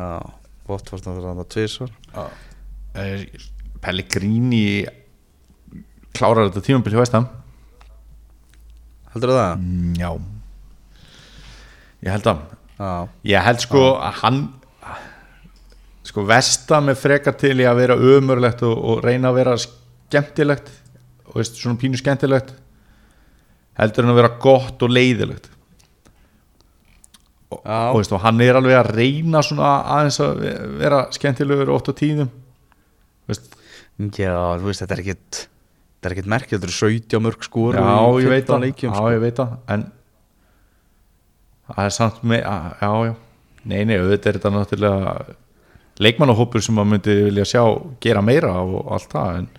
[0.00, 0.06] Já,
[0.66, 1.90] fórst að það tvisvar.
[2.96, 3.24] Eh,
[3.84, 4.62] Pellegrini
[6.16, 7.26] klárar þetta tímabil hjá Vestam
[9.12, 9.52] Heldur það?
[9.60, 10.10] mm, Já.
[12.06, 12.40] Ég held að
[12.80, 12.90] Já,
[13.28, 14.40] Ég held sko að hann
[16.10, 20.70] sko Vestam er frekar til í að vera ömurlegt og, og reyna að vera skemmtilegt
[21.30, 22.52] og veist, svona pínu skemmtilegt
[23.80, 25.46] heldur en að vera gott og leiðilegt.
[27.50, 30.42] Og, og, veist, og hann er alveg að reyna svona aðeins að
[30.82, 32.28] vera skemmtilegur ótt á tíðum
[33.30, 33.56] veist,
[34.16, 35.40] Já, þú veist, þetta er ekkit
[36.00, 37.88] Þetta er ekkit merkið, þetta eru 17 mörg skor já,
[38.22, 38.62] ég veit það.
[38.70, 39.08] já, sko.
[39.12, 39.82] ég veit það en
[41.66, 43.10] það er samt með já, já,
[43.68, 45.12] nei, nei, auðvitað er þetta náttúrulega
[46.00, 47.62] leikmannahópur sem maður myndi vilja sjá
[48.02, 49.50] gera meira og allt það en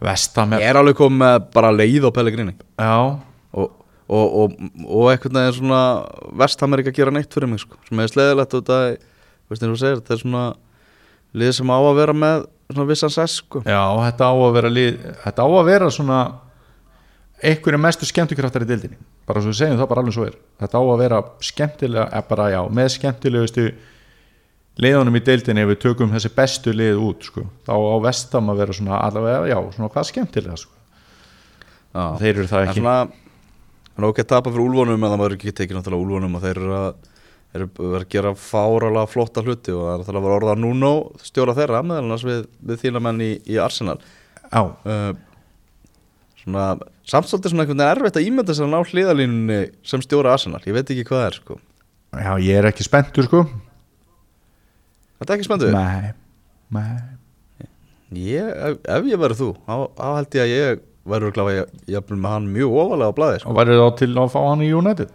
[0.00, 2.54] vestam Ég er, alveg komið bara leið á Pellegrini.
[2.80, 2.96] Já,
[3.52, 3.74] og,
[4.08, 5.82] og, og, og eitthvað það er svona
[6.40, 10.16] Vestham er ekki að gera neitt fyrir mig sko, sem er sleðilegt og segir, þetta
[10.16, 10.44] er svona
[11.36, 13.64] lið sem á að vera með svona vissan sess sko.
[13.66, 16.20] já, þetta á að vera lið, þetta á að vera svona
[17.40, 18.98] einhverju mestu skemmtikraftar í dildinni
[19.30, 20.36] bara svo við segjum það bara alveg svo er.
[20.60, 23.66] Þetta á að vera skemmtilega, eða bara já með skemmtilegustu
[24.80, 27.46] liðunum í deildinni ef við tökum þessi bestu lið út sko.
[27.66, 30.76] þá á vestam að vera svona allavega, já, svona hvað skemmtilega sko.
[31.90, 32.04] Já.
[32.22, 32.86] þeir eru það ekki
[33.90, 36.44] Það er ok að tapa fyrir úlfónum en það maður ekki tekið náttúrulega úlfónum og
[36.44, 36.92] þeir eru að
[37.56, 37.66] eru
[37.98, 40.90] að gera fáralega flotta hluti og það er náttúrulega að vera orða núna
[41.26, 43.96] stjóra þeirra meðal við, við þína menn í, í Arsenal
[44.54, 45.10] uh,
[46.38, 46.66] svona
[47.10, 49.58] samt svolítið svona einhvern veginn erfitt að ímynda sér að ná hliðalínunni
[49.90, 53.42] sem stjóra Arsenal ég veit ekki hvað er sko já, ég er ekki spenntur sko
[55.20, 56.12] Þetta er ekki spenntu Nei,
[56.74, 56.92] nei.
[58.10, 61.52] Ég, ef, ef ég verður þú þá held ég að ég verður gláfa
[61.90, 63.50] jafnvel með hann mjög ofalega á blaði sko.
[63.52, 65.12] Og værið þá til að fá hann í United?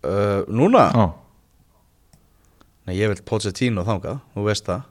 [0.00, 0.86] Uh, Núna?
[0.96, 1.06] Já.
[2.88, 4.86] Nei, ég vil Pochettino þangað, þú veist það.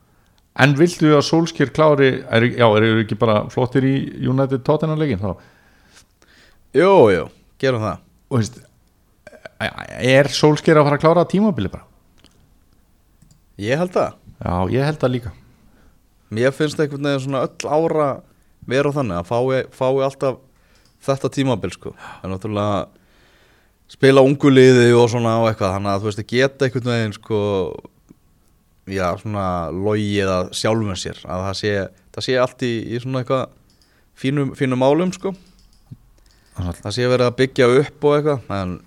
[0.60, 3.94] En viltu að Solskjær klári er, Já, eru ekki bara flottir í
[4.28, 5.34] United Tottenham leikin þá?
[6.78, 7.28] Jú, jú,
[7.62, 8.02] gerum það.
[8.30, 8.60] Og veist
[9.60, 11.89] Er Solskjær að fara að klára tímabili bara?
[13.60, 14.16] Ég held það.
[14.40, 15.34] Já, ég held það líka.
[16.30, 18.10] Mér finnst einhvern veginn svona öll ára
[18.70, 20.40] vera þannig að fái, fái alltaf
[21.04, 21.94] þetta tímabil sko.
[22.24, 22.88] En náttúrulega
[23.90, 27.16] spila ungu liði og svona og eitthvað þannig að þú veist að geta einhvern veginn
[27.18, 27.40] sko
[28.90, 31.74] já svona logið að sjálfum sér að það sé,
[32.16, 33.44] það sé allt í, í svona eitthvað
[34.20, 35.34] fínum, fínum málum sko.
[36.60, 38.78] Það sé verið að byggja upp og eitthvað en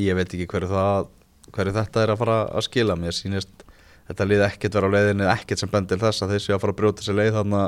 [0.00, 1.10] ég veit ekki hverju það
[1.52, 2.96] hverju þetta er að fara að skila.
[2.96, 3.66] Mér sýnist
[4.08, 6.74] þetta lið ekkert vera á leiðinni ekkert sem bendil þess að þeir séu að fara
[6.74, 7.62] að brjóta sér leið þarna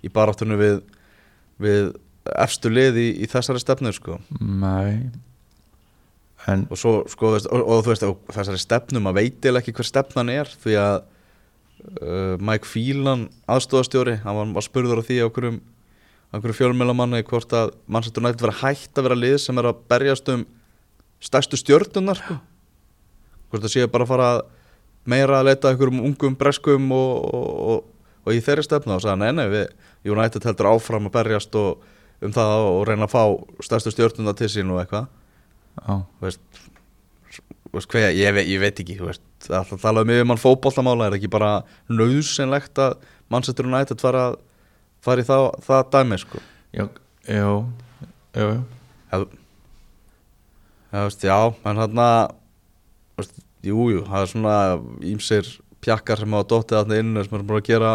[0.00, 0.78] í baráttunni við,
[1.60, 1.90] við
[2.44, 4.20] efstu lið í, í þessari stefnu sko
[6.48, 9.74] En og svo sko veist, og, og þú veist og þessari stefnu maður veitil ekki
[9.76, 10.94] hver stefnan er því að
[12.00, 15.60] uh, Mike Phelan aðstofastjóri hann var, var spurður á því á hverjum
[16.30, 20.28] einhverjum fjölmjölamanni hvort að Manchester United vera hægt að vera lið sem er að berjast
[20.30, 20.46] um
[21.20, 22.38] stærstu stjörnunar sko.
[23.50, 24.28] hvort það séu bara að fara
[25.08, 29.24] meira að leita einhverjum ungum breskum og, og, og, og í þeirri stefnu og sagði
[29.24, 31.80] nei, nei, við United heldur áfram að berjast og
[32.20, 33.22] um það og reyna að fá
[33.64, 35.08] stærstu stjörnunar til sín og eitthvað.
[35.80, 36.60] Þú veist,
[37.72, 41.16] veist hver, ég, ve ég veit ekki veist, alltaf talað um yfir mann fótbollamála er
[41.16, 41.52] ekki bara
[41.88, 42.98] nöðsynlegt að
[43.32, 44.24] Manchester United fara,
[45.04, 46.42] fara í það, það dæmi sko?
[46.76, 46.88] Já,
[47.24, 47.46] já,
[48.34, 48.60] já, já.
[49.10, 49.24] Já,
[50.90, 51.38] já, veist, já
[51.70, 52.36] en hann að
[53.66, 54.54] jú, jú, það er svona
[55.12, 55.48] ímsir
[55.84, 57.92] pjakkar sem hafa dottið þarna inn sem er bara að gera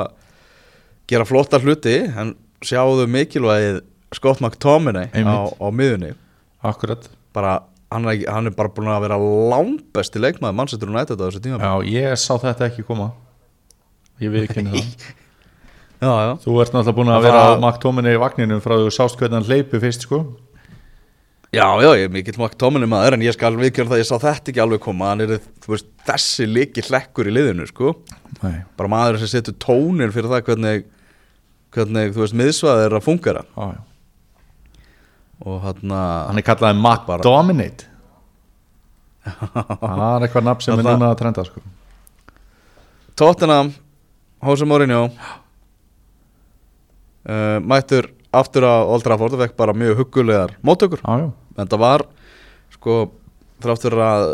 [1.10, 2.34] gera flotta hluti en
[2.66, 3.82] sjáðu mikilvægið
[4.16, 6.14] Scott McTominay á, á miðunni
[6.66, 7.10] Akkurat.
[7.36, 7.60] Bara,
[7.94, 11.60] hann, er, hann er bara búin að vera langbesti leikmaður Manchester United á þessu tíma
[11.62, 13.12] Já, ég sá þetta ekki koma.
[14.24, 14.80] Ég við ekki það.
[16.06, 16.32] Já, já.
[16.44, 19.48] Þú ert náttúrulega búin að Það vera McTominay í vagninum frá þú sást hvernig hann
[19.48, 20.20] hleypi fyrst sko
[21.56, 24.16] já, já, ég er mikill McTominay maður en ég skal viðkjörn það að ég sá
[24.20, 25.16] þetta ekki alveg koma.
[25.64, 27.96] Þú veist, þessi líki hlekkur í liðinu sko.
[28.44, 30.88] Nei, bara maður sem setur tónin fyrir það hvernig,
[31.76, 33.76] hvernig þú veist, miðsvæðið er að fungera já
[35.44, 37.88] og hann Hann er kallaði McDominate.
[39.26, 41.64] Það er eitthvað nafn sem er núna að trenda sko.
[43.18, 43.72] Tottenham
[44.46, 45.08] Jose Mourinho.
[47.26, 51.82] Uh, mættur aftur á Old Trafford og fekk bara mjög huggulegar móttökur já, en það
[51.84, 52.06] var
[52.76, 52.98] sko
[53.64, 54.26] þráttur að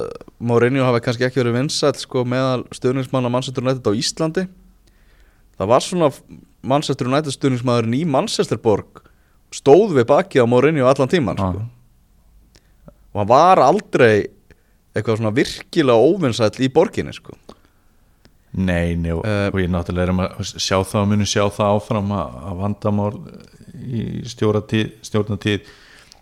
[0.41, 4.47] Mourinho hafi kannski ekki verið vinsæll sko meðal stuðningsmanna Manchester United á Íslandi
[5.59, 6.09] það var svona
[6.65, 9.03] Manchester United stuðningsmaðurinn í Manchesterborg
[9.53, 11.51] stóð við baki á Mourinho allan tíman Já.
[11.51, 11.65] sko.
[13.13, 14.27] og hann var aldrei
[14.95, 17.37] eitthvað svona virkilega óvinsæll í borginni sko
[18.51, 21.69] Nei, nei, og, Eh, og ég náttúrulega erum að sjá það og munum sjá það
[21.77, 23.13] áfram að, að vandamál
[23.81, 25.71] í stjórnatíð,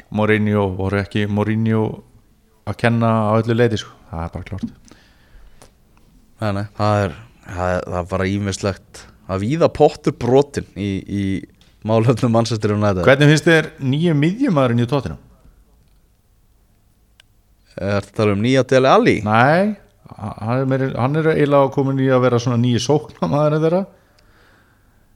[0.09, 1.83] Mourinho voru ekki Mourinho
[2.69, 3.93] að kenna á öllu leiti sko.
[4.09, 4.69] það er bara klárt
[6.39, 11.23] Nei, nei, það er, það er, bara ímislegt að víða pottur brotin í, í
[11.87, 15.19] málefnum Manchester United Hvernig finnst þér nýju miðjumæðurinn í tóttina?
[17.79, 19.15] Er þetta tala um nýja Dele Alli?
[19.23, 19.75] Nei,
[20.15, 23.83] hann er, meiri, hann er eiginlega komin í að vera svona nýju sóknamaður þeirra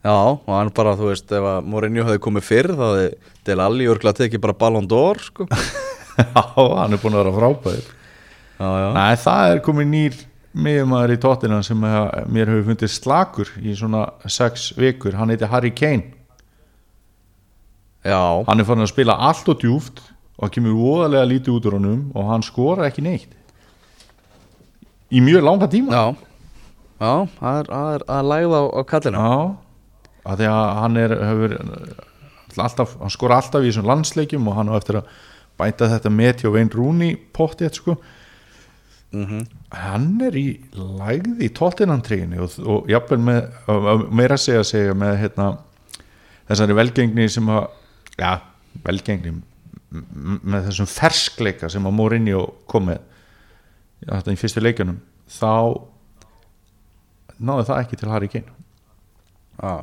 [0.04, 3.04] Já, og hann bara, þú veist, ef að Mourinho hefði komið fyrr þá hefði
[3.48, 5.46] Dele Alli örgulega tekið bara Ballon d'Or, sko.
[6.20, 7.86] Já, hann er búin að vera frábæður
[8.54, 10.18] Já, já, Nei, það er komin nýr
[10.54, 15.48] miðjumæður í tóttina sem hef, mér hefur fundið slakur í svona sex vikur, hann heiti
[15.50, 16.12] Harry Kane.
[18.04, 20.04] Já, hann er farin að spila allt og djúft
[20.36, 23.32] og hann kemur voðalega lítið út úr honum og hann skora ekki neitt.
[25.14, 25.96] Í mjög langa tíma.
[25.96, 26.30] Já.
[27.02, 29.34] Já, það er, að læða á, á kallinu Já,
[30.24, 31.54] að því að hann er hefur,
[32.64, 35.16] alltaf, hann skora alltaf í þessum landsleikjum og hann á eftir að
[35.60, 37.98] bæta þetta með til Vein Rúni pottið sko.
[39.14, 39.44] Mm
[39.74, 45.48] hann er í lægði í tóttinantriðinu og, og jafnvel með meira segja segja með hérna,
[46.46, 47.64] þessari velgengni sem að
[48.18, 48.30] já,
[48.86, 49.32] velgengni
[50.42, 53.02] með þessum ferskleika sem að Mourinho kom með
[54.04, 55.00] þetta í fyrstu leikjunum
[55.30, 55.50] þá
[57.38, 58.56] náði það ekki til Harry Kane.
[59.58, 59.74] Já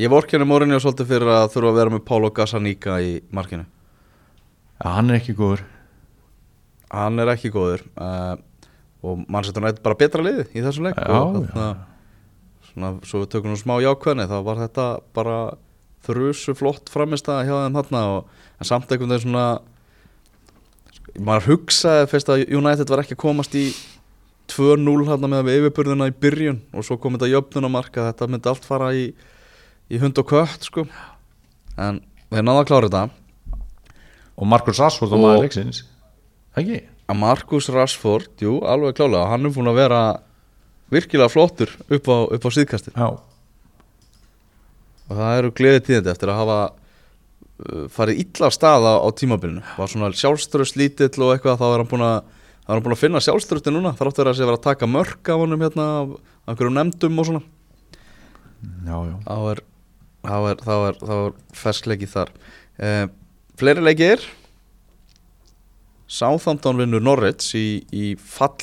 [0.00, 3.66] Ég vorkenni Mourinho svolítið fyrir að þurfa að vera með Paulo Gazzaniga í markinu.
[4.80, 5.66] Já, hann er ekki góður.
[6.90, 8.38] Hann er ekki góður uh,
[9.06, 11.66] og mann setur nætt bara betra liði í þessum leik Já, þarna,
[12.70, 14.86] svona, svo við tökum nú smá jákvæðni þá var þetta
[15.16, 15.38] bara
[16.06, 19.46] þrusu flott framist að hjá þeim þarna og, en samt einhvern veginn svona
[21.26, 23.66] maður hugsaði fyrst að United var ekki að komast í
[24.50, 28.66] 2-0 hérna með við yfirburðina í byrjun og svo kom þetta jöfnunamarka þetta myndi allt
[28.66, 29.10] fara í,
[29.90, 30.86] í hund og kött sko.
[31.80, 33.04] En þeir náða að klára þetta.
[34.40, 35.84] Og Marcus Rashford og maður leiksins.
[36.56, 36.80] Ekki?
[37.10, 40.00] að Marcus Rashford, jú, alveg klálega hann er búin að vera
[40.94, 43.08] virkilega flottur upp á, upp á síðkastir já,
[45.10, 49.62] og það eru gleðið tíðandi eftir að hafa uh, farið illa af staða á tímabilinu.
[49.78, 52.18] Var svona sjálfströst lítill og eitthvað þá er hann búin að
[52.70, 55.42] hann búin að finna sjálfströsti núna þar áttu að sé vera að taka mörk af
[55.42, 56.12] honum hérna af
[56.46, 57.42] af einhverjum nefndum og svona.
[58.86, 59.16] Já, já.
[59.26, 59.62] Þá er,
[60.26, 62.32] þá er, þá er, þá er ferskleiki þar.
[62.80, 63.06] Uh,
[63.60, 64.24] fleiri leikir.
[66.10, 68.58] Southampton vinnur Norwich í, í fall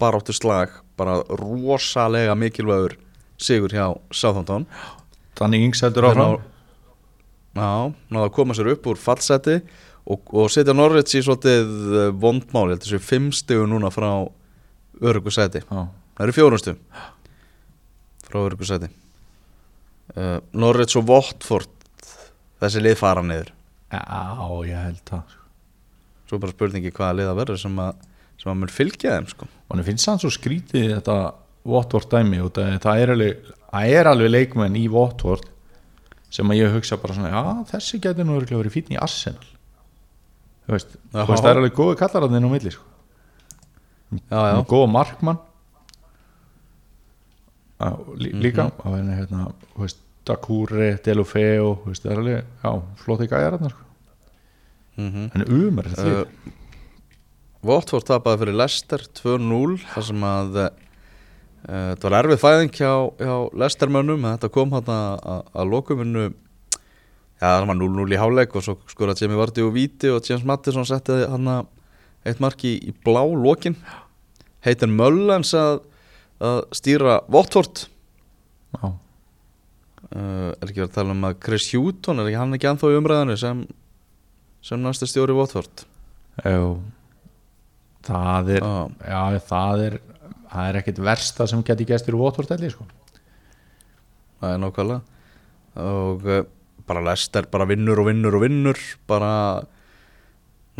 [0.00, 2.98] baráttu slag bara rosalega mikilvægur
[3.40, 3.86] sigur hjá
[5.56, 6.42] Ings heldur Þeir áfram.
[7.56, 7.70] Já,
[8.12, 9.56] náðu að koma sér upp úr fallseti
[10.04, 14.10] og, og setja Norwich í svolítið eh, vondmál, ég held þessu fimm stigu núna frá
[15.00, 16.80] örugusæti já, Það eru fjórum stigum
[18.28, 18.90] frá örugusæti
[20.16, 21.70] uh, Norwich og Watford
[22.60, 23.52] þessi lið fara niður
[23.90, 24.00] já,
[24.68, 25.46] ég held það sko.
[26.30, 28.02] Svo bara spurningi hvaða lið það verður sem að,
[28.38, 29.48] sem að mun fylgja þeim sko.
[29.50, 31.16] og hann finnst hann svo skrítið þetta
[31.70, 35.48] Watford dæmi að það er alveg, það er alveg leikmenn í Watford
[36.30, 37.42] sem að ég hugsa bara svona já,
[37.74, 39.48] þessi getur nú örugglega verið fínn í Arsenal
[40.66, 42.86] þú veist, það er alveg góði kallararnir á milli sko.
[44.70, 45.40] Góða markmann
[47.80, 48.40] Mhm.
[48.44, 48.70] líka.
[48.84, 52.72] Á henni hérna, þú veist, Dakure, Delofeo þú veist, það er alveg, já,
[53.04, 53.70] flóti gæjar hérna,
[55.00, 56.24] mm en umar því uh,
[57.64, 60.68] Watford tapaði fyrir Leicester 2-0 þar sem að uh,
[61.68, 66.26] þetta var erfið fæðing hjá, hjá Leicester mönnum en þetta kom hann að, að lokuminu
[67.40, 70.44] já það var 0-0 í háleik og svo skoraði Jamie Vardy og Víti og James
[70.44, 71.48] Mattisson setti hann
[72.24, 73.76] eitt mark í, blá lokin.
[74.64, 75.80] Heitir Möllens að,
[76.40, 77.84] að stýra Watford.
[78.76, 78.94] Já, uh,
[80.14, 82.98] er ekki verið að tala um að Chris Houghton er ekki hann ekki anþá í
[83.00, 83.64] umræðinu sem,
[84.64, 85.84] sem næstu stjóri Watford?
[86.44, 86.62] Já
[88.06, 88.76] það er, Já.
[89.04, 89.98] já, það er
[90.50, 92.86] það er ekkit versta sem geti gestur í Watford elli, sko.
[94.40, 95.18] Það er nákvæmlega.
[95.84, 96.40] Og uh,
[96.88, 98.80] bara Lester bara vinnur og vinnur og vinnur
[99.10, 99.32] bara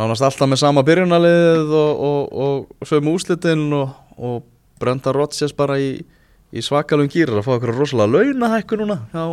[0.01, 3.93] nánast alltaf með sama byrjunarliðið og, og, og, og sögum úslitin og,
[4.81, 5.91] og Brenda Rodgers bara í,
[6.53, 9.25] í svakalum gýr að fá okkur rosalega launahækku núna hjá,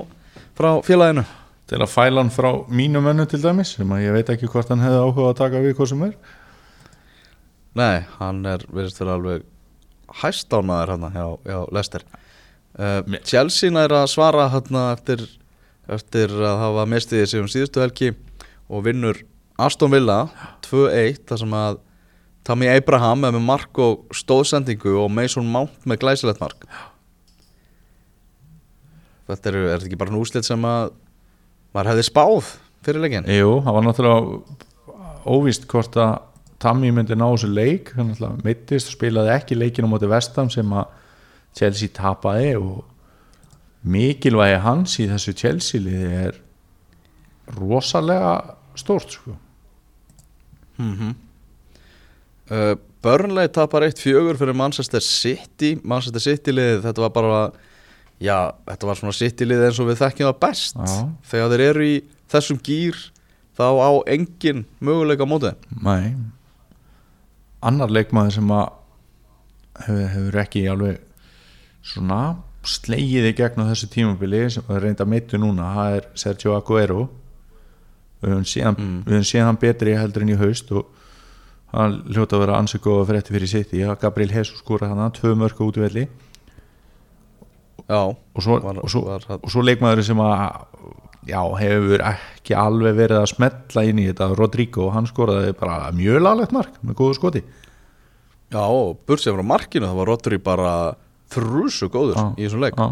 [0.57, 1.23] frá félaginu.
[1.67, 4.69] Til að fæla hann frá mínu mönnu til dæmis sem að ég veit ekki hvort
[4.71, 6.13] hann hefði áhuga að taka við hvað sem er.
[7.77, 9.43] Nei, hann er virðist fyrir alveg
[10.21, 15.25] hæstánaður hann hjá, hjá Lester uh, Mér- Chelsea nær að svara hann eftir,
[15.91, 18.13] eftir að hafa mistið sig um síðustu helgi
[18.67, 19.19] og vinnur
[19.59, 20.25] Aston Villa
[20.67, 21.81] 2-1 þar sem að
[22.47, 26.63] Tammy Abraham með mark og stóðsendingu og Mason Mount með glæsilegt mark.
[29.27, 30.93] Þetta eru, er þetta ekki bara en úslit sem að
[31.75, 32.53] maður hefði spáð
[32.87, 34.61] fyrir leikin Jú, það var náttúrulega
[35.27, 36.13] óvíst hvort að
[36.57, 37.91] Tammy myndi ná þessu leik.
[38.01, 40.87] Og spilaði ekki leikinu á móti vestam sem að
[41.57, 42.79] Chelsea tapaði og
[43.87, 46.39] mikilvægi hans í þessu Chelsea liði er
[47.57, 48.33] rosalega
[48.77, 49.37] stórt sko.
[50.77, 51.26] mm uh,
[53.03, 57.41] Burnley tapar 1-4 fyrir Manchester City Manchester City liðið, þetta var bara
[58.23, 58.37] já,
[58.67, 60.97] þetta var svona City liðið eins og við þekkjum það best Já.
[61.31, 61.93] þegar þeir eru í
[62.31, 62.97] þessum gýr
[63.57, 65.53] þá á engin möguleika móti.
[65.81, 66.15] Nei
[67.67, 68.67] annar leikmaður sem að
[69.85, 70.99] hefur, hefur ekki alveg
[71.87, 72.19] svona
[72.67, 77.07] slegið í gegn á þessu tímabili sem er reynda meittu núna það er Sergio Aguero
[78.21, 79.03] við höfum séð hann, Mm.
[79.05, 80.87] við betri heldur en í haust og
[81.73, 85.11] hann hljóta að vera ansið góða frétti fyrir sitt í að Gabriel Jesus skora hann
[85.17, 86.05] tvö mörku út í velli
[87.87, 89.03] já, og svo, Var- og svo,
[89.37, 90.65] og svo leikmaður sem að
[91.27, 96.21] já, hefur ekki alveg verið að smetla inn í þetta Rodrigo, hann skoraði bara mjög
[96.23, 97.41] laglegt mark með góðu skoti.
[98.47, 100.73] Já, og bursið frá markinu það var Rodri bara
[101.35, 102.77] þrúsu góður Já, í þessum leik.
[102.79, 102.87] já,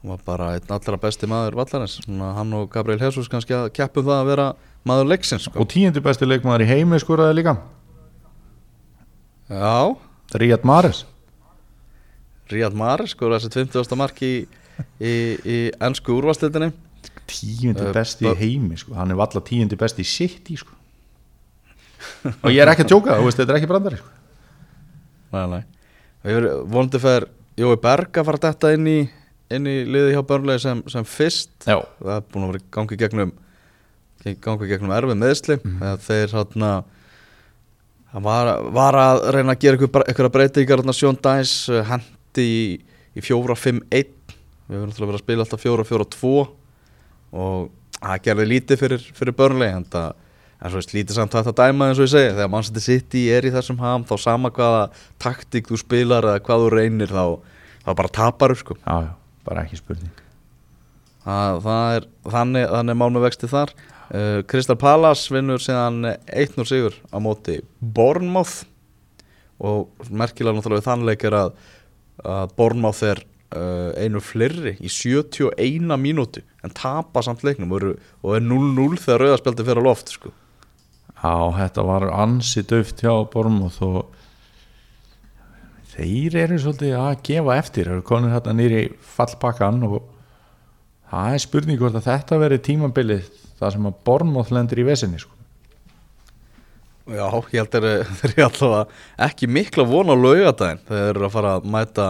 [0.00, 4.06] hann var bara einn allra besti maður vallarins hann og Gabriel Jesus kannski að keppum
[4.06, 4.46] það að vera
[4.88, 5.60] maður leiksins sko.
[5.60, 7.56] og tíundi besti leikmaður í heimi skoraði líka
[9.50, 9.96] Já,
[10.38, 11.04] Ríad Mares
[12.50, 13.96] Ríad Maris sko þessi 20.
[13.98, 14.32] mark í,
[15.02, 15.12] í,
[15.44, 16.70] í ennsku úrvastildinni
[17.30, 18.94] tíundi Eh, besti í ba- heimi sko.
[18.98, 20.72] hann er valla tíundi besti í City sko.
[22.42, 24.10] og ég er ekki að tjóka veist, þetta er ekki brandari sko.
[25.34, 25.62] Nei, nei
[26.20, 27.26] Og ég verið vonandi fer
[27.60, 28.98] Jói Berg að fara þetta inn í
[29.56, 31.52] inn í liði hjá börnlegi sem, sem fyrst.
[31.66, 33.32] Já, það er búin að vera gangi gegnum
[34.20, 35.82] gangi gegnum erfið meðsli mm.
[36.04, 36.70] þeir hérna
[38.12, 41.54] hann var, var að reyna að gera ykkur breytingar hérna Sjón Dæs
[41.88, 42.64] hendi í,
[43.16, 46.34] í 4-5-1 við höfum náttúrulega verið að spila alltaf 4-4-2
[47.40, 50.10] og það gerði lítið fyrir, fyrir börnlegi en það
[50.60, 52.32] en svo lítið samt að dæma eins og ég segi.
[52.34, 54.82] Þegar mann setið sitt í er í þessum ham þá sama hvaða
[55.22, 57.24] taktík þú spilar eða hvað þú reynir þá,
[57.86, 58.76] þá bara tapar sko.
[58.76, 59.12] já, já,
[59.46, 60.22] bara ekki spurning.
[61.24, 63.74] Það, það er þannig, þannig með vexti þar.
[64.10, 68.64] Uh, Kristal Palace vinnur síðan 1-0 sigur á móti Bournemouth.
[69.60, 71.50] Og merkilega náttúrulega við þannleik er að,
[72.24, 73.20] að Bournemouth er
[73.54, 77.90] uh, einu fleiri í 71 mínútu en tapa samt leiknum og,
[78.24, 80.32] og er 0-0 þegar rauðarspjaldi fyrir loft sko.
[81.20, 84.19] Já, þetta var ansi döft hjá Bormóð og
[85.94, 88.86] þeir eru svolítið að gefa eftir, eru konur hérna nýri
[89.16, 90.00] fallpakkan og
[91.10, 93.28] það er spurning hvort að þetta veri tímabilið
[93.60, 95.34] það sem að Bormóð lendir í vesinni sko.
[97.10, 97.88] Já, ég held þeir
[98.20, 102.06] þeir eru allavega ekki mikla von á laugadaginn þegar þeir eru að fara að mæta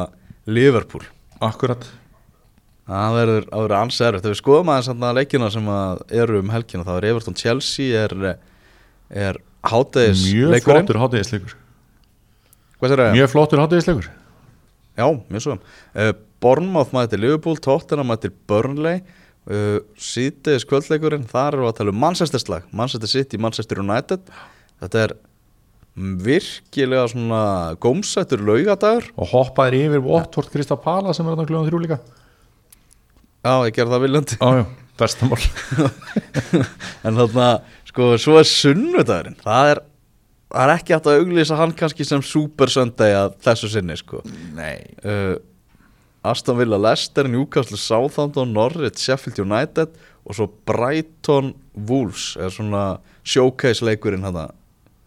[0.51, 1.07] Liverpool
[1.41, 1.87] Akkurat
[2.91, 4.24] Það verður, verður ansi erfitt.
[4.24, 8.01] Þegar við skoðum aðeins að leikina sem að eru um helgina þá er Everton Chelsea
[8.01, 8.14] er,
[9.14, 9.39] er
[9.70, 11.55] hátæðis Mjög flottur sér það?
[12.81, 14.11] Mjög flottur hátíðisleikur
[14.99, 15.57] Já, mjög svo.
[15.95, 16.12] Uh,
[16.43, 19.01] Bournemouth mætir Liverpool, Tottenham mætir Burnley.
[19.49, 24.26] Uh, síðdeis kvöldleikurinn, þar eru að tala um Manchester slag, Manchester City, Manchester United.
[24.83, 25.14] Þetta er
[25.97, 27.43] virkilega svona
[27.83, 29.09] gómsættur laugadagur.
[29.16, 32.01] Og hoppaðir yfir Watford Krista Pala sem er þarna glöðum þrjú líka.
[33.41, 34.39] Já, ég gerði það viljandi.
[34.41, 34.64] Jájá,
[35.01, 35.41] bestamál
[37.09, 37.47] En þarna,
[37.89, 39.81] sko, svo er sunnudagurinn Það er,
[40.51, 44.22] það er ekki hægt að auglýsa hann kannski sem Super Sunday að þessu sinni, sko.
[44.57, 44.82] Nei.
[45.05, 45.36] Uh,
[46.26, 49.94] Aston Villa Leicester, Newcastle Southampton, Norwich, Sheffield United
[50.26, 51.55] og svo Brighton
[51.88, 54.51] Wolves er svona showcase leikurinn hann að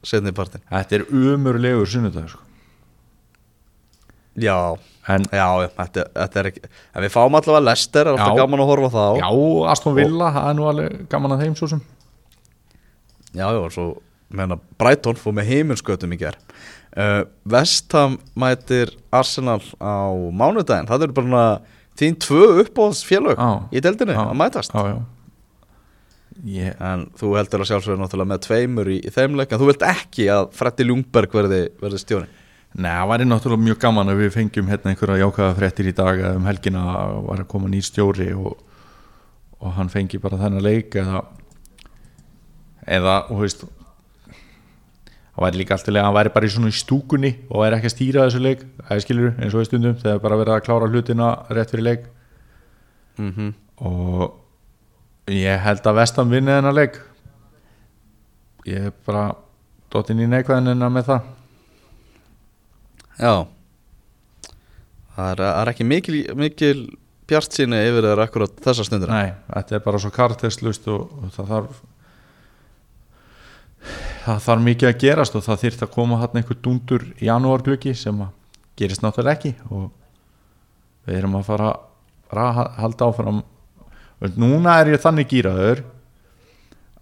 [0.04, 2.42] setni partin Þetta er umurlegur sunnudag sko.
[4.42, 4.58] Já,
[5.04, 6.62] En já, þetta, þetta er ekki
[6.96, 9.06] En við fáum allavega Leicester, er alltaf gaman að horfa á þá.
[9.20, 9.30] Já,
[9.74, 11.82] Aston Villa, það er nú alveg gaman að þeim svo sem.
[13.34, 13.88] Já, já, svo
[14.34, 16.38] meðan Brighton fór með heiminskötum í ger
[16.98, 20.90] uh, Vestham mætir Arsenal á mánudaginn.
[20.90, 21.48] Það eru bara
[22.00, 23.52] þín tvö uppbóðsfélög Já.
[23.72, 24.24] í deildinni Já.
[24.30, 24.74] að mætast.
[24.78, 25.02] Já
[26.44, 29.68] Ég, En þú heldur að sjálfsögur náttúrulega með tveimur í, í þeim leik En þú
[29.70, 32.26] vilt ekki að Freddi Ljungberg verði, verði stjóri
[32.74, 36.24] Nei, það væri náttúrulega mjög gaman að við fengjum hérna einhverja jákaða fréttir í dag
[36.26, 36.82] að um helgina
[37.28, 38.56] var að koma nýr stjóri og,
[39.62, 41.22] og hann fengi bara þennan leik eða
[42.90, 43.62] eða, og veist
[45.34, 47.96] það væri líka að hann væri bara í svona í stúkunni og væri ekki að
[47.96, 48.66] stýra þessu leik
[49.02, 52.04] skilur eins og í stundum þegar bara verið að klára hlutina rétt fyrir leik.
[53.18, 53.54] Mm -hmm.
[53.78, 54.40] og
[55.28, 57.00] ég held að vestan vinni þennan leik.
[58.66, 59.36] Ég er bara
[59.92, 61.22] dottin í neikvæðinina með það.
[63.20, 63.48] Já.
[65.16, 66.98] Það er, er ekki mikil, mikil
[67.30, 71.34] bjart síni yfir þeirra akkurat þessa stundur Nei, þetta er bara svo karteslust og, og
[71.36, 71.82] það þarf
[74.24, 77.94] það þarf mikið að gerast og það þyrft að koma hann einhver dundur í janúarglöki
[77.98, 78.22] sem
[78.80, 79.90] gerist náttúrulega ekki og
[81.08, 81.74] við erum að fara,
[82.32, 83.42] að halda áfram.
[84.24, 85.84] Og núna er ég þannig gýraður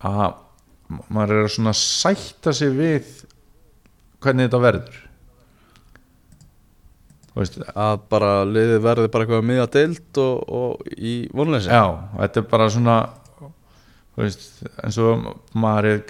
[0.01, 0.39] að
[1.07, 3.13] maður er að svona sætta sig við
[4.22, 4.99] hvernig þetta verður.
[7.38, 11.86] Veist, Að bara liðið verði bara eitthvað miða deild og, og í vonleysi Já,
[12.17, 12.95] þetta er bara svona
[14.19, 14.43] veist,
[14.84, 16.01] eins og maður er,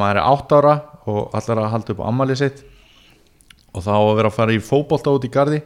[0.00, 0.74] maður er átt ára
[1.10, 2.62] og allar að halda upp á ammali sitt.
[3.72, 5.62] Og þá að vera að fara í fótbolta út í gardi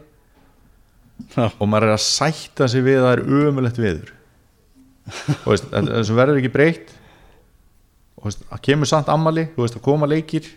[1.32, 1.46] Já.
[1.48, 4.12] og maður er að sætta sig við að það er ömulegt viður
[5.06, 6.90] og veist, þessu verður ekki breytt.
[8.18, 10.50] Og veist, það kemur samt ammali þú veist, að koma leikir.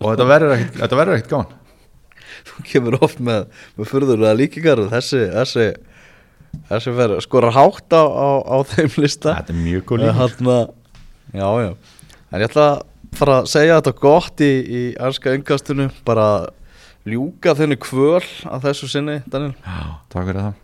[0.00, 1.56] Og þetta verður ekkit gáðan
[2.48, 5.66] Þú kemur oft með, með furðurlega líkingar og þessi, þessi,
[6.70, 9.34] þessi skorar hátt á, á, á þeim lista.
[9.42, 10.60] Þetta er mjög góð þarna,
[11.36, 11.72] Já, já
[12.30, 12.80] En ég ætla að
[13.18, 16.26] fara að segja þetta gott í, í anska yngastinu bara
[17.08, 19.54] ljúka þenni kvöl að þessu sinni, Daniel.
[19.64, 19.80] Já,
[20.12, 20.60] takk fyrir það.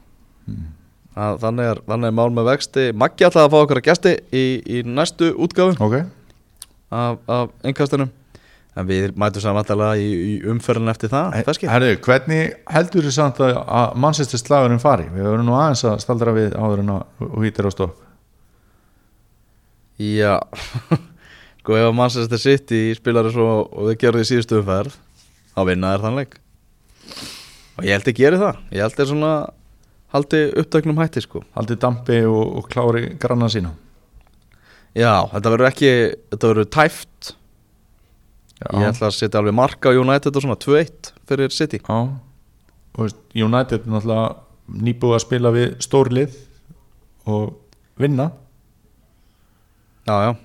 [1.17, 2.85] Að þannig, er, þannig er mál með vexti.
[2.95, 5.97] Maggi ætlaði að fá okkar að gæsti í, í næstu útgáfu ok,
[6.93, 8.12] af, af einnkastunum
[8.77, 11.39] en við mætum saman alltaf í, í umferðin eftir það
[11.73, 15.09] herru, hvernig heldur þú samt að, að mannsestir slagurinn fari?
[15.14, 18.03] Við verðum nú aðeins að staldra við áður en að hýtir á stopp.
[19.97, 20.35] Já
[21.67, 24.93] Sko ef að Manchester City spilar svo og þau gerðu í síðustu umferð
[25.51, 26.37] þá vinna þær þann leik.
[27.75, 28.61] Og ég held að gera það.
[28.71, 29.31] Ég held að svona
[30.14, 31.43] haldi upptöknum hætti sko.
[31.57, 33.75] Haldið dampi og, og klári granna sína.
[34.95, 35.91] Já, þetta verður ekki
[36.37, 37.33] þetta verður tæft.
[38.62, 41.83] Já, ég ætla að setja alveg marka á United og svona 2-1 fyrir City.
[41.83, 41.99] Já.
[42.95, 44.31] Og United er náttúrulega
[44.87, 46.43] nýbúið að spila við stórlið
[47.27, 47.57] og
[47.99, 48.31] vinna.
[50.07, 50.37] Já, já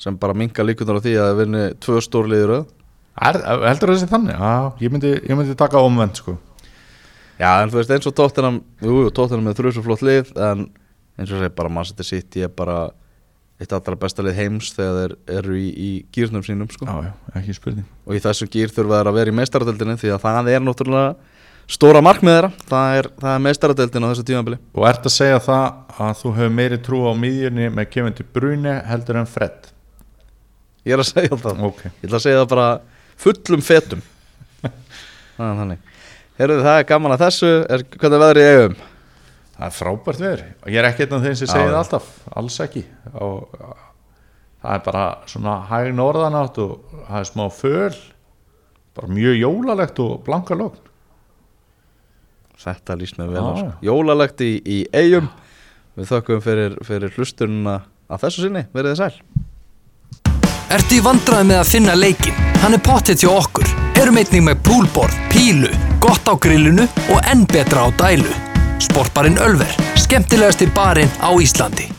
[0.00, 2.54] sem bara minka líkunar á því að það vinni tvö stórliður
[3.14, 4.34] heldur það þessi þannig?
[4.34, 6.36] Já, ég myndi, ég myndi taka omvend sko.
[7.38, 10.30] Já, en þú veist eins og Tottenham Jú, jú, Tottenham er þrjus og flott lið
[10.38, 10.68] en
[11.18, 12.88] eins og segir bara Manchester City er bara
[13.58, 16.86] eitt allra besta lið heims þegar þeir eru í, í gýrnum sínum sko.
[16.86, 17.86] já, já, ekki spurning.
[18.06, 21.12] Og í þessum gýr þurfa þeir að vera í meistaradeldinni því að það er náttúrulega
[21.74, 22.50] stóra markmið þeirra.
[22.70, 24.58] Það er, er meistaradeldin á þessu tímabili.
[24.74, 28.26] Og ert að segja það að þú hefur meiri trú á miðjunni með Kevin De
[28.34, 29.70] Bruyne heldur en Fred
[30.84, 31.62] Ég er að segja það.
[31.68, 32.66] Ok, Ég ætla að segja það bara
[33.24, 34.02] fullum fetum.
[35.38, 35.90] Þannig
[36.34, 37.50] Heyrðu, það er gaman að þessu.
[37.70, 38.76] Er, Hvernig er veðrið í eigum?
[39.54, 40.40] það er frábært veður.
[40.66, 42.08] Ég er ekki einn af þeim sem segir það alltaf.
[42.40, 42.82] Alls ekki.
[43.22, 43.44] Og
[44.64, 46.72] það er bara svona hæg norðanátt og
[47.06, 48.00] það er smá föl.
[48.94, 50.90] Bara mjög jólalegt og blanka lókn
[52.64, 53.72] Þetta líst mér vel á sko.
[53.82, 55.26] Jólalegt í, í eigum
[55.98, 59.44] Við þökkum fyrir, fyrir hlustununa að þessu sinni, verið þið sæl
[60.74, 62.38] Ertu í vandræði með að finna leikin?
[62.64, 63.68] Hann er pottet hjá okkur.
[64.00, 65.70] Erum einnig með púlborð, pílu,
[66.02, 68.34] gott á grillinu og enn betra á dælu.
[68.82, 71.92] Sportbarinn Ölver, skemmtilegasti barinn á Íslandi.